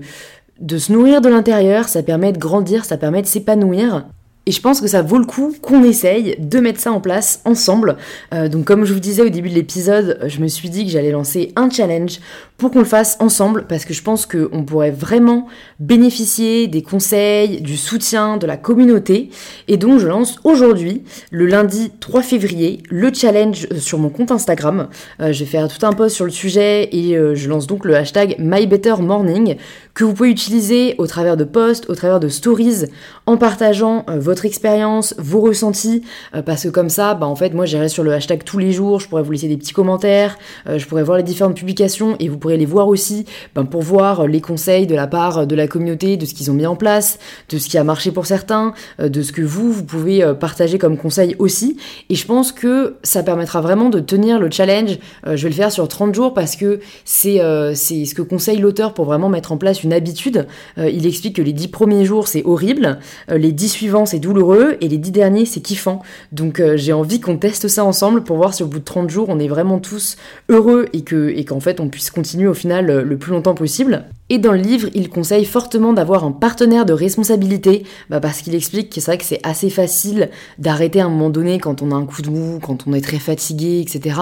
de 0.59 0.77
se 0.77 0.91
nourrir 0.91 1.21
de 1.21 1.29
l'intérieur, 1.29 1.87
ça 1.87 2.03
permet 2.03 2.33
de 2.33 2.37
grandir, 2.37 2.83
ça 2.83 2.97
permet 2.97 3.21
de 3.21 3.27
s'épanouir. 3.27 4.05
Et 4.45 4.51
je 4.51 4.61
pense 4.61 4.81
que 4.81 4.87
ça 4.87 5.01
vaut 5.01 5.17
le 5.19 5.25
coup 5.25 5.55
qu'on 5.61 5.83
essaye 5.83 6.35
de 6.39 6.59
mettre 6.59 6.79
ça 6.79 6.91
en 6.91 7.01
place 7.01 7.41
ensemble. 7.45 7.97
Euh, 8.33 8.47
donc 8.47 8.65
comme 8.65 8.85
je 8.85 8.93
vous 8.93 8.99
disais 8.99 9.21
au 9.21 9.29
début 9.29 9.49
de 9.49 9.55
l'épisode, 9.55 10.19
je 10.25 10.39
me 10.39 10.47
suis 10.47 10.69
dit 10.69 10.85
que 10.85 10.91
j'allais 10.91 11.11
lancer 11.11 11.51
un 11.55 11.69
challenge 11.69 12.19
pour 12.59 12.71
qu'on 12.71 12.79
le 12.79 12.85
fasse 12.85 13.17
ensemble 13.19 13.65
parce 13.67 13.85
que 13.85 13.93
je 13.93 14.03
pense 14.03 14.25
qu'on 14.25 14.63
pourrait 14.63 14.91
vraiment 14.91 15.47
bénéficier 15.79 16.67
des 16.67 16.81
conseils, 16.81 17.61
du 17.61 17.77
soutien 17.77 18.37
de 18.37 18.45
la 18.45 18.57
communauté. 18.57 19.29
Et 19.67 19.77
donc 19.77 19.99
je 19.99 20.07
lance 20.07 20.39
aujourd'hui, 20.43 21.03
le 21.31 21.45
lundi 21.45 21.91
3 21.99 22.21
février, 22.21 22.83
le 22.89 23.13
challenge 23.13 23.67
sur 23.79 23.97
mon 23.97 24.09
compte 24.09 24.31
Instagram. 24.31 24.89
Euh, 25.21 25.31
je 25.31 25.39
vais 25.39 25.49
faire 25.49 25.67
tout 25.67 25.85
un 25.85 25.93
post 25.93 26.15
sur 26.15 26.25
le 26.25 26.31
sujet 26.31 26.89
et 26.91 27.15
euh, 27.15 27.33
je 27.33 27.49
lance 27.49 27.65
donc 27.65 27.85
le 27.85 27.95
hashtag 27.95 28.35
MyBetterMorning 28.39 29.55
que 29.93 30.03
vous 30.03 30.13
pouvez 30.13 30.29
utiliser 30.29 30.95
au 30.97 31.07
travers 31.07 31.37
de 31.37 31.45
posts, 31.45 31.89
au 31.89 31.95
travers 31.95 32.19
de 32.19 32.27
stories, 32.27 32.85
en 33.25 33.37
partageant 33.37 34.05
euh, 34.09 34.17
votre 34.39 34.45
expérience, 34.45 35.15
vos 35.17 35.41
ressentis, 35.41 36.01
euh, 36.33 36.41
parce 36.41 36.63
que 36.63 36.69
comme 36.69 36.87
ça, 36.87 37.13
bah, 37.13 37.27
en 37.27 37.35
fait, 37.35 37.53
moi 37.53 37.65
j'irai 37.65 37.89
sur 37.89 38.03
le 38.03 38.13
hashtag 38.13 38.45
tous 38.45 38.57
les 38.57 38.71
jours, 38.71 39.01
je 39.01 39.09
pourrais 39.09 39.21
vous 39.21 39.33
laisser 39.33 39.49
des 39.49 39.57
petits 39.57 39.73
commentaires, 39.73 40.37
euh, 40.67 40.79
je 40.79 40.85
pourrais 40.87 41.03
voir 41.03 41.17
les 41.17 41.23
différentes 41.23 41.57
publications 41.57 42.15
et 42.19 42.29
vous 42.29 42.37
pourrez 42.37 42.55
les 42.55 42.65
voir 42.65 42.87
aussi 42.87 43.25
ben, 43.53 43.65
pour 43.65 43.81
voir 43.81 44.27
les 44.27 44.39
conseils 44.39 44.87
de 44.87 44.95
la 44.95 45.07
part 45.07 45.45
de 45.45 45.55
la 45.55 45.67
communauté, 45.67 46.15
de 46.15 46.25
ce 46.25 46.33
qu'ils 46.33 46.49
ont 46.49 46.53
mis 46.53 46.65
en 46.65 46.77
place, 46.77 47.19
de 47.49 47.57
ce 47.57 47.67
qui 47.67 47.77
a 47.77 47.83
marché 47.83 48.11
pour 48.11 48.25
certains, 48.27 48.73
de 48.97 49.21
ce 49.21 49.33
que 49.33 49.41
vous, 49.41 49.73
vous 49.73 49.83
pouvez 49.83 50.23
partager 50.39 50.77
comme 50.77 50.97
conseil 50.97 51.35
aussi. 51.37 51.75
Et 52.09 52.15
je 52.15 52.25
pense 52.25 52.53
que 52.53 52.95
ça 53.03 53.23
permettra 53.23 53.59
vraiment 53.59 53.89
de 53.89 53.99
tenir 53.99 54.39
le 54.39 54.49
challenge. 54.49 54.99
je 55.25 55.43
vais 55.43 55.49
le 55.49 55.55
faire 55.55 55.71
sur 55.71 55.87
30 55.87 56.15
jours 56.15 56.33
parce 56.33 56.55
que 56.55 56.79
c'est 57.03 57.41
c'est 57.73 58.05
ce 58.05 58.15
que 58.15 58.21
conseille 58.21 58.59
l'auteur 58.59 58.93
pour 58.93 59.05
vraiment 59.05 59.29
mettre 59.29 59.51
en 59.51 59.57
place 59.57 59.83
une 59.83 59.93
habitude. 59.93 60.47
Euh, 60.77 60.89
il 60.89 61.05
explique 61.05 61.35
que 61.35 61.41
les 61.41 61.53
dix 61.53 61.67
premiers 61.67 62.05
jours 62.05 62.27
c'est 62.27 62.45
horrible, 62.45 62.99
euh, 63.31 63.37
les 63.37 63.51
dix 63.51 63.69
suivants 63.69 64.05
c'est 64.05 64.18
douloureux 64.19 64.77
et 64.81 64.87
les 64.87 64.97
dix 64.97 65.11
derniers 65.11 65.45
c'est 65.45 65.61
kiffant. 65.61 66.01
Donc 66.31 66.59
euh, 66.59 66.77
j'ai 66.77 66.93
envie 66.93 67.19
qu'on 67.19 67.37
teste 67.37 67.67
ça 67.67 67.83
ensemble 67.83 68.23
pour 68.23 68.37
voir 68.37 68.53
si 68.53 68.63
au 68.63 68.67
bout 68.67 68.79
de 68.79 68.83
30 68.83 69.09
jours 69.09 69.27
on 69.29 69.39
est 69.39 69.47
vraiment 69.47 69.79
tous 69.79 70.17
heureux 70.49 70.87
et 70.93 71.03
et 71.09 71.45
qu'en 71.45 71.59
fait 71.59 71.79
on 71.79 71.87
puisse 71.87 72.11
continuer 72.11 72.47
au 72.47 72.53
final 72.53 73.01
le 73.01 73.17
plus 73.17 73.31
longtemps 73.31 73.55
possible. 73.55 74.05
Et 74.31 74.37
dans 74.37 74.51
le 74.51 74.59
livre, 74.59 74.89
il 74.93 75.09
conseille 75.09 75.43
fortement 75.43 75.91
d'avoir 75.91 76.23
un 76.23 76.31
partenaire 76.31 76.85
de 76.85 76.93
responsabilité, 76.93 77.83
bah 78.11 78.19
parce 78.19 78.41
qu'il 78.41 78.53
explique 78.53 78.91
que 78.91 79.01
c'est 79.01 79.11
vrai 79.11 79.17
que 79.17 79.23
c'est 79.23 79.39
assez 79.41 79.71
facile 79.71 80.29
d'arrêter 80.59 81.01
à 81.01 81.05
un 81.05 81.09
moment 81.09 81.31
donné 81.31 81.57
quand 81.57 81.81
on 81.81 81.91
a 81.91 81.95
un 81.95 82.05
coup 82.05 82.21
de 82.21 82.29
mou, 82.29 82.59
quand 82.61 82.85
on 82.85 82.93
est 82.93 83.01
très 83.01 83.17
fatigué, 83.17 83.79
etc. 83.81 84.19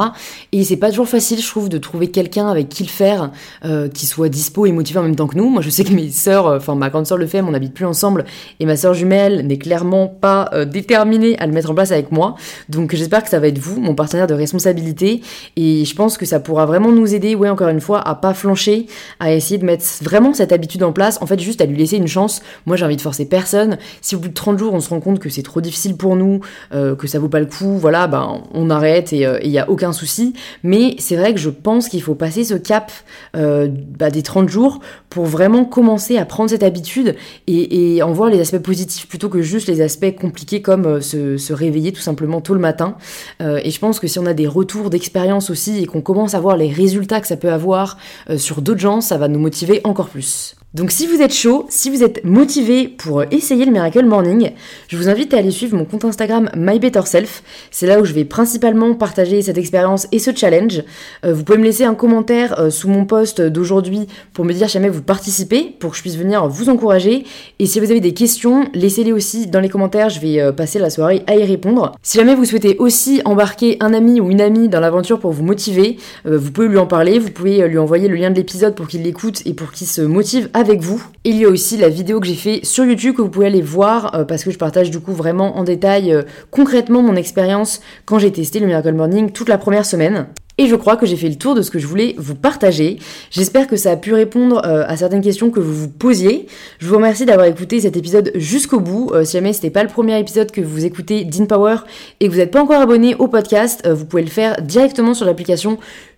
Et 0.54 0.64
c'est 0.64 0.78
pas 0.78 0.92
toujours 0.92 1.10
facile, 1.10 1.42
je 1.42 1.48
trouve, 1.48 1.68
de 1.68 1.78
trouver 1.78 2.10
quelqu'un 2.10 2.48
avec 2.48 2.70
qui 2.70 2.84
le 2.84 2.90
faire, 2.90 3.32
euh, 3.66 3.90
qui 3.90 4.06
soit 4.06 4.30
dispo 4.30 4.66
et 4.66 4.72
motivé 4.72 5.00
en 5.00 5.04
même 5.04 5.18
temps 5.18 5.28
que 5.28 5.38
nous. 5.38 5.50
Moi, 5.50 5.62
je 5.62 5.70
sais 5.70 5.84
que 5.84 5.92
mes 5.92 6.10
sœurs, 6.10 6.48
euh, 6.48 6.58
enfin 6.58 6.76
ma 6.76 6.90
grande 6.90 7.06
sœur 7.06 7.18
le 7.18 7.28
fait, 7.28 7.42
mais 7.42 7.50
on 7.50 7.52
n'habite 7.52 7.74
plus 7.74 7.86
ensemble, 7.86 8.24
et 8.62 8.66
ma 8.66 8.78
sœur 8.78 8.94
jumelle 8.94 9.46
n'est 9.46 9.58
clairement 9.58 9.87
pas 10.08 10.50
euh, 10.54 10.66
déterminée 10.66 11.38
à 11.40 11.48
le 11.48 11.54
mettre 11.54 11.72
en 11.72 11.76
place 11.76 11.92
avec 11.92 12.12
moi. 12.12 12.36
Donc 12.70 12.94
j'espère 12.96 13.24
que 13.24 13.30
ça 13.30 13.40
va 13.40 13.48
être 13.48 13.58
vous, 13.58 13.80
mon 13.80 13.96
partenaire 13.96 14.28
de 14.28 14.34
responsabilité, 14.34 15.22
et 15.56 15.86
je 15.86 15.96
pense 15.96 16.18
que 16.18 16.26
ça 16.26 16.40
pourra 16.40 16.66
vraiment 16.66 16.92
nous 16.92 17.14
aider, 17.14 17.36
ouais, 17.36 17.50
encore 17.50 17.70
une 17.70 17.82
fois, 17.82 18.00
à 18.00 18.16
pas 18.16 18.34
flancher, 18.34 18.88
à 19.20 19.34
essayer 19.34 19.58
de 19.58 19.66
mettre 19.66 19.86
vraiment 20.02 20.34
cette 20.34 20.52
habitude 20.52 20.84
en 20.84 20.92
place, 20.92 21.20
en 21.22 21.26
fait 21.26 21.40
juste 21.40 21.62
à 21.62 21.66
lui 21.66 21.78
laisser 21.78 21.98
une 21.98 22.08
chance. 22.08 22.42
Moi 22.66 22.76
j'ai 22.76 22.86
envie 22.86 22.96
de 22.96 23.02
forcer 23.02 23.26
personne. 23.26 23.78
Si 24.02 24.16
au 24.16 24.20
bout 24.20 24.30
de 24.30 24.34
30 24.34 24.60
jours 24.60 24.74
on 24.74 24.80
se 24.80 24.90
rend 24.90 25.00
compte 25.00 25.20
que 25.20 25.30
c'est 25.30 25.44
trop 25.44 25.62
difficile 25.62 25.96
pour 25.96 26.16
nous, 26.16 26.42
euh, 26.74 26.96
que 26.96 27.08
ça 27.08 27.20
vaut 27.20 27.30
pas 27.30 27.40
le 27.40 27.46
coup, 27.46 27.78
voilà, 27.78 28.08
ben 28.08 28.42
on 28.54 28.70
arrête 28.70 29.14
et 29.14 29.20
il 29.20 29.26
euh, 29.26 29.40
n'y 29.46 29.60
a 29.60 29.70
aucun 29.70 29.94
souci. 29.94 30.34
Mais 30.64 30.96
c'est 31.00 31.16
vrai 31.16 31.34
que 31.34 31.40
je 31.40 31.50
pense 31.50 31.90
qu'il 31.90 32.02
faut 32.02 32.16
passer 32.16 32.44
ce 32.44 32.56
cap 32.56 32.92
bah, 33.34 34.10
des 34.10 34.24
30 34.24 34.50
jours 34.50 34.80
pour 35.10 35.26
vraiment 35.26 35.66
commencer 35.66 36.18
à 36.18 36.26
prendre 36.26 36.50
cette 36.50 36.64
habitude 36.64 37.16
et, 37.48 38.02
en 38.04 38.12
voir 38.12 38.30
les 38.30 38.40
aspects 38.40 38.62
positifs 38.62 39.08
plutôt 39.08 39.30
que 39.30 39.42
juste 39.42 39.68
les 39.68 39.77
aspects 39.82 40.16
compliqués 40.20 40.62
comme 40.62 41.02
se, 41.02 41.38
se, 41.38 41.54
réveiller 41.54 41.92
tout 41.92 42.02
simplement 42.02 42.42
tôt 42.42 42.54
le 42.54 42.60
matin. 42.60 42.98
et 43.40 43.72
je 43.72 43.80
pense 43.80 44.00
que 44.00 44.08
si 44.08 44.20
on 44.20 44.26
a 44.26 44.34
des 44.34 44.48
retours 44.48 44.90
d'expérience 44.90 45.50
aussi 45.50 45.82
et 45.82 45.86
qu'on 45.86 46.02
commence 46.02 46.34
à 46.34 46.40
voir 46.40 46.58
les 46.58 46.72
résultats 46.72 47.22
que 47.22 47.28
ça 47.28 47.38
peut 47.38 47.52
avoir 47.52 47.98
sur 48.38 48.62
d'autres 48.62 48.80
gens, 48.80 49.02
ça 49.02 49.18
va 49.18 49.28
nous 49.28 49.40
motiver 49.40 49.82
encore 49.84 50.10
plus. 50.10 50.57
Donc 50.74 50.92
si 50.92 51.08
vous 51.08 51.22
êtes 51.22 51.34
chaud, 51.34 51.66
si 51.70 51.90
vous 51.90 52.04
êtes 52.04 52.26
motivé 52.26 52.90
pour 52.90 53.24
essayer 53.32 53.64
le 53.64 53.72
Miracle 53.72 54.06
Morning, 54.06 54.52
je 54.90 54.98
vous 54.98 55.08
invite 55.08 55.34
à 55.34 55.38
aller 55.38 55.50
suivre 55.50 55.78
mon 55.78 55.86
compte 55.86 56.04
Instagram 56.04 56.50
MyBetterSelf. 56.58 57.42
C'est 57.72 57.88
là 57.88 58.02
où 58.02 58.06
je 58.06 58.12
vais 58.12 58.26
principalement 58.26 58.94
partager 58.94 59.42
cette 59.42 59.58
expérience 59.58 60.10
et 60.12 60.20
ce 60.20 60.36
challenge. 60.36 60.84
Euh, 61.24 61.34
vous 61.34 61.46
pouvez 61.46 61.58
me 61.58 61.64
laisser 61.64 61.86
un 61.86 61.96
commentaire 61.96 62.60
euh, 62.60 62.70
sous 62.70 62.90
mon 62.90 63.06
post 63.06 63.42
d'aujourd'hui 63.42 64.08
pour 64.34 64.44
me 64.44 64.52
dire 64.52 64.68
si 64.68 64.74
jamais 64.74 64.90
vous 64.90 65.02
participez, 65.02 65.74
pour 65.80 65.92
que 65.92 65.98
je 65.98 66.02
puisse 66.02 66.18
venir 66.18 66.46
vous 66.50 66.68
encourager. 66.68 67.24
Et 67.60 67.66
si 67.66 67.80
vous 67.80 67.90
avez 67.90 68.02
des 68.02 68.14
questions, 68.14 68.70
laissez-les 68.74 69.14
aussi 69.14 69.48
dans 69.48 69.62
les 69.62 69.70
commentaires, 69.70 70.10
je 70.10 70.20
vais 70.20 70.42
euh, 70.42 70.52
passer 70.52 70.80
la 70.80 70.90
soirée 70.90 71.24
à 71.28 71.36
y 71.38 71.46
répondre. 71.46 71.94
Si 72.04 72.18
jamais 72.18 72.36
vous 72.36 72.44
souhaitez 72.44 72.76
aussi 72.78 73.22
embarquer 73.24 73.78
un 73.80 73.94
ami 73.94 74.20
ou 74.20 74.32
une 74.32 74.42
amie 74.42 74.68
dans 74.68 74.82
l'aventure 74.82 75.20
pour 75.20 75.32
vous 75.32 75.44
motiver, 75.44 75.96
vous 76.26 76.52
pouvez 76.52 76.68
lui 76.68 76.78
en 76.78 76.88
parler, 76.88 77.20
vous 77.20 77.32
pouvez 77.32 77.66
lui 77.70 77.78
envoyer 77.78 78.10
le 78.10 78.16
lien 78.16 78.32
de 78.32 78.36
l'épisode 78.36 78.76
pour 78.76 78.88
qu'il 78.88 79.04
l'écoute 79.04 79.44
et 79.46 79.54
pour 79.54 79.72
qu'il 79.72 79.88
se 79.88 80.02
motive 80.02 80.50
avec 80.58 80.82
vous. 80.82 81.04
Il 81.24 81.38
y 81.38 81.46
a 81.46 81.50
aussi 81.50 81.78
la 81.78 81.88
vidéo 81.88 82.20
que 82.20 82.26
j'ai 82.26 82.34
fait 82.34 82.66
sur 82.66 82.84
YouTube 82.84 83.16
que 83.16 83.22
vous 83.22 83.30
pouvez 83.30 83.46
aller 83.46 83.62
voir 83.62 84.16
euh, 84.16 84.24
parce 84.24 84.44
que 84.44 84.50
je 84.50 84.58
partage 84.58 84.90
du 84.90 85.00
coup 85.00 85.14
vraiment 85.14 85.58
en 85.58 85.64
détail 85.64 86.12
euh, 86.12 86.24
concrètement 86.50 87.04
mon 87.04 87.16
expérience 87.16 87.80
quand 88.06 88.18
j'ai 88.18 88.32
testé 88.32 88.60
le 88.60 88.66
Miracle 88.66 88.94
Morning 88.94 89.32
toute 89.32 89.50
la 89.50 89.60
première 89.60 89.86
semaine. 89.86 90.28
Et 90.58 90.66
je 90.66 90.76
crois 90.76 90.98
que 90.98 91.06
j'ai 91.06 91.16
fait 91.16 91.30
le 91.30 91.36
tour 91.36 91.54
de 91.54 91.62
ce 91.62 91.70
que 91.70 91.78
je 91.78 91.86
voulais 91.86 92.16
vous 92.18 92.34
partager. 92.34 92.98
J'espère 93.30 93.68
que 93.68 93.76
ça 93.76 93.92
a 93.92 93.96
pu 93.98 94.16
répondre 94.16 94.64
euh, 94.66 94.84
à 94.88 94.98
certaines 94.98 95.22
questions 95.22 95.52
que 95.52 95.60
vous 95.60 95.76
vous 95.76 95.90
posiez. 95.90 96.48
Je 96.80 96.88
vous 96.88 96.96
remercie 96.96 97.26
d'avoir 97.26 97.46
écouté 97.46 97.80
cet 97.80 97.96
épisode 97.96 98.32
jusqu'au 98.34 98.80
bout. 98.80 99.12
si 99.24 99.34
jamais 99.34 99.54
c'était 99.54 99.70
pas 99.70 99.84
le 99.84 99.90
premier 99.90 100.20
épisode 100.20 100.50
que 100.50 100.62
vous 100.62 100.86
écoutez 100.86 101.24
d'InPower 101.24 101.76
et 102.20 102.26
que 102.26 102.32
vous 102.32 102.40
n'êtes 102.40 102.50
pas 102.50 102.64
encore 102.64 102.82
abonné 102.82 103.14
au 103.20 103.28
podcast, 103.28 103.88
vous 103.88 104.06
pouvez 104.06 104.24
le 104.24 104.30
faire 104.30 104.60
directement 104.64 105.14
sur 105.14 105.28
l'application 105.28 105.78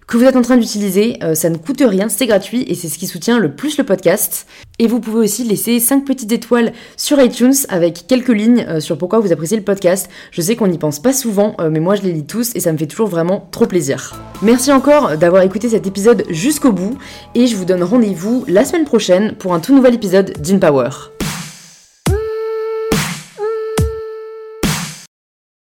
que 0.09 0.17
vous 0.17 0.23
êtes 0.23 0.35
en 0.35 0.41
train 0.41 0.57
d'utiliser. 0.57 1.19
Euh, 1.23 1.35
ça 1.35 1.49
ne 1.49 1.57
coûte 1.57 1.83
rien, 1.85 2.09
c'est 2.09 2.25
gratuit 2.25 2.65
et 2.67 2.73
c'est 2.73 2.89
ce 2.89 2.97
qui 2.97 3.05
soutient 3.05 3.37
le 3.37 3.53
plus 3.53 3.77
le 3.77 3.83
podcast. 3.83 4.47
Et 4.79 4.87
vous 4.87 4.99
pouvez 4.99 5.19
aussi 5.19 5.43
laisser 5.43 5.79
5 5.79 6.03
petites 6.03 6.31
étoiles 6.31 6.73
sur 6.97 7.21
iTunes 7.21 7.53
avec 7.69 8.07
quelques 8.07 8.29
lignes 8.29 8.65
euh, 8.67 8.79
sur 8.79 8.97
pourquoi 8.97 9.19
vous 9.19 9.31
appréciez 9.31 9.55
le 9.55 9.63
podcast. 9.63 10.09
Je 10.31 10.41
sais 10.41 10.55
qu'on 10.55 10.67
n'y 10.67 10.79
pense 10.79 10.99
pas 10.99 11.13
souvent, 11.13 11.55
euh, 11.61 11.69
mais 11.69 11.79
moi 11.79 11.95
je 11.95 12.01
les 12.01 12.11
lis 12.11 12.25
tous 12.25 12.55
et 12.55 12.59
ça 12.59 12.73
me 12.73 12.77
fait 12.77 12.87
toujours 12.87 13.07
vraiment 13.07 13.47
trop 13.51 13.67
plaisir. 13.67 14.15
Merci 14.41 14.71
encore 14.71 15.15
d'avoir 15.17 15.43
écouté 15.43 15.69
cet 15.69 15.85
épisode 15.85 16.23
jusqu'au 16.29 16.71
bout 16.71 16.97
et 17.35 17.45
je 17.45 17.55
vous 17.55 17.65
donne 17.65 17.83
rendez-vous 17.83 18.45
la 18.47 18.65
semaine 18.65 18.85
prochaine 18.85 19.35
pour 19.35 19.53
un 19.53 19.59
tout 19.59 19.75
nouvel 19.75 19.93
épisode 19.93 20.33
d'InPower. 20.39 21.18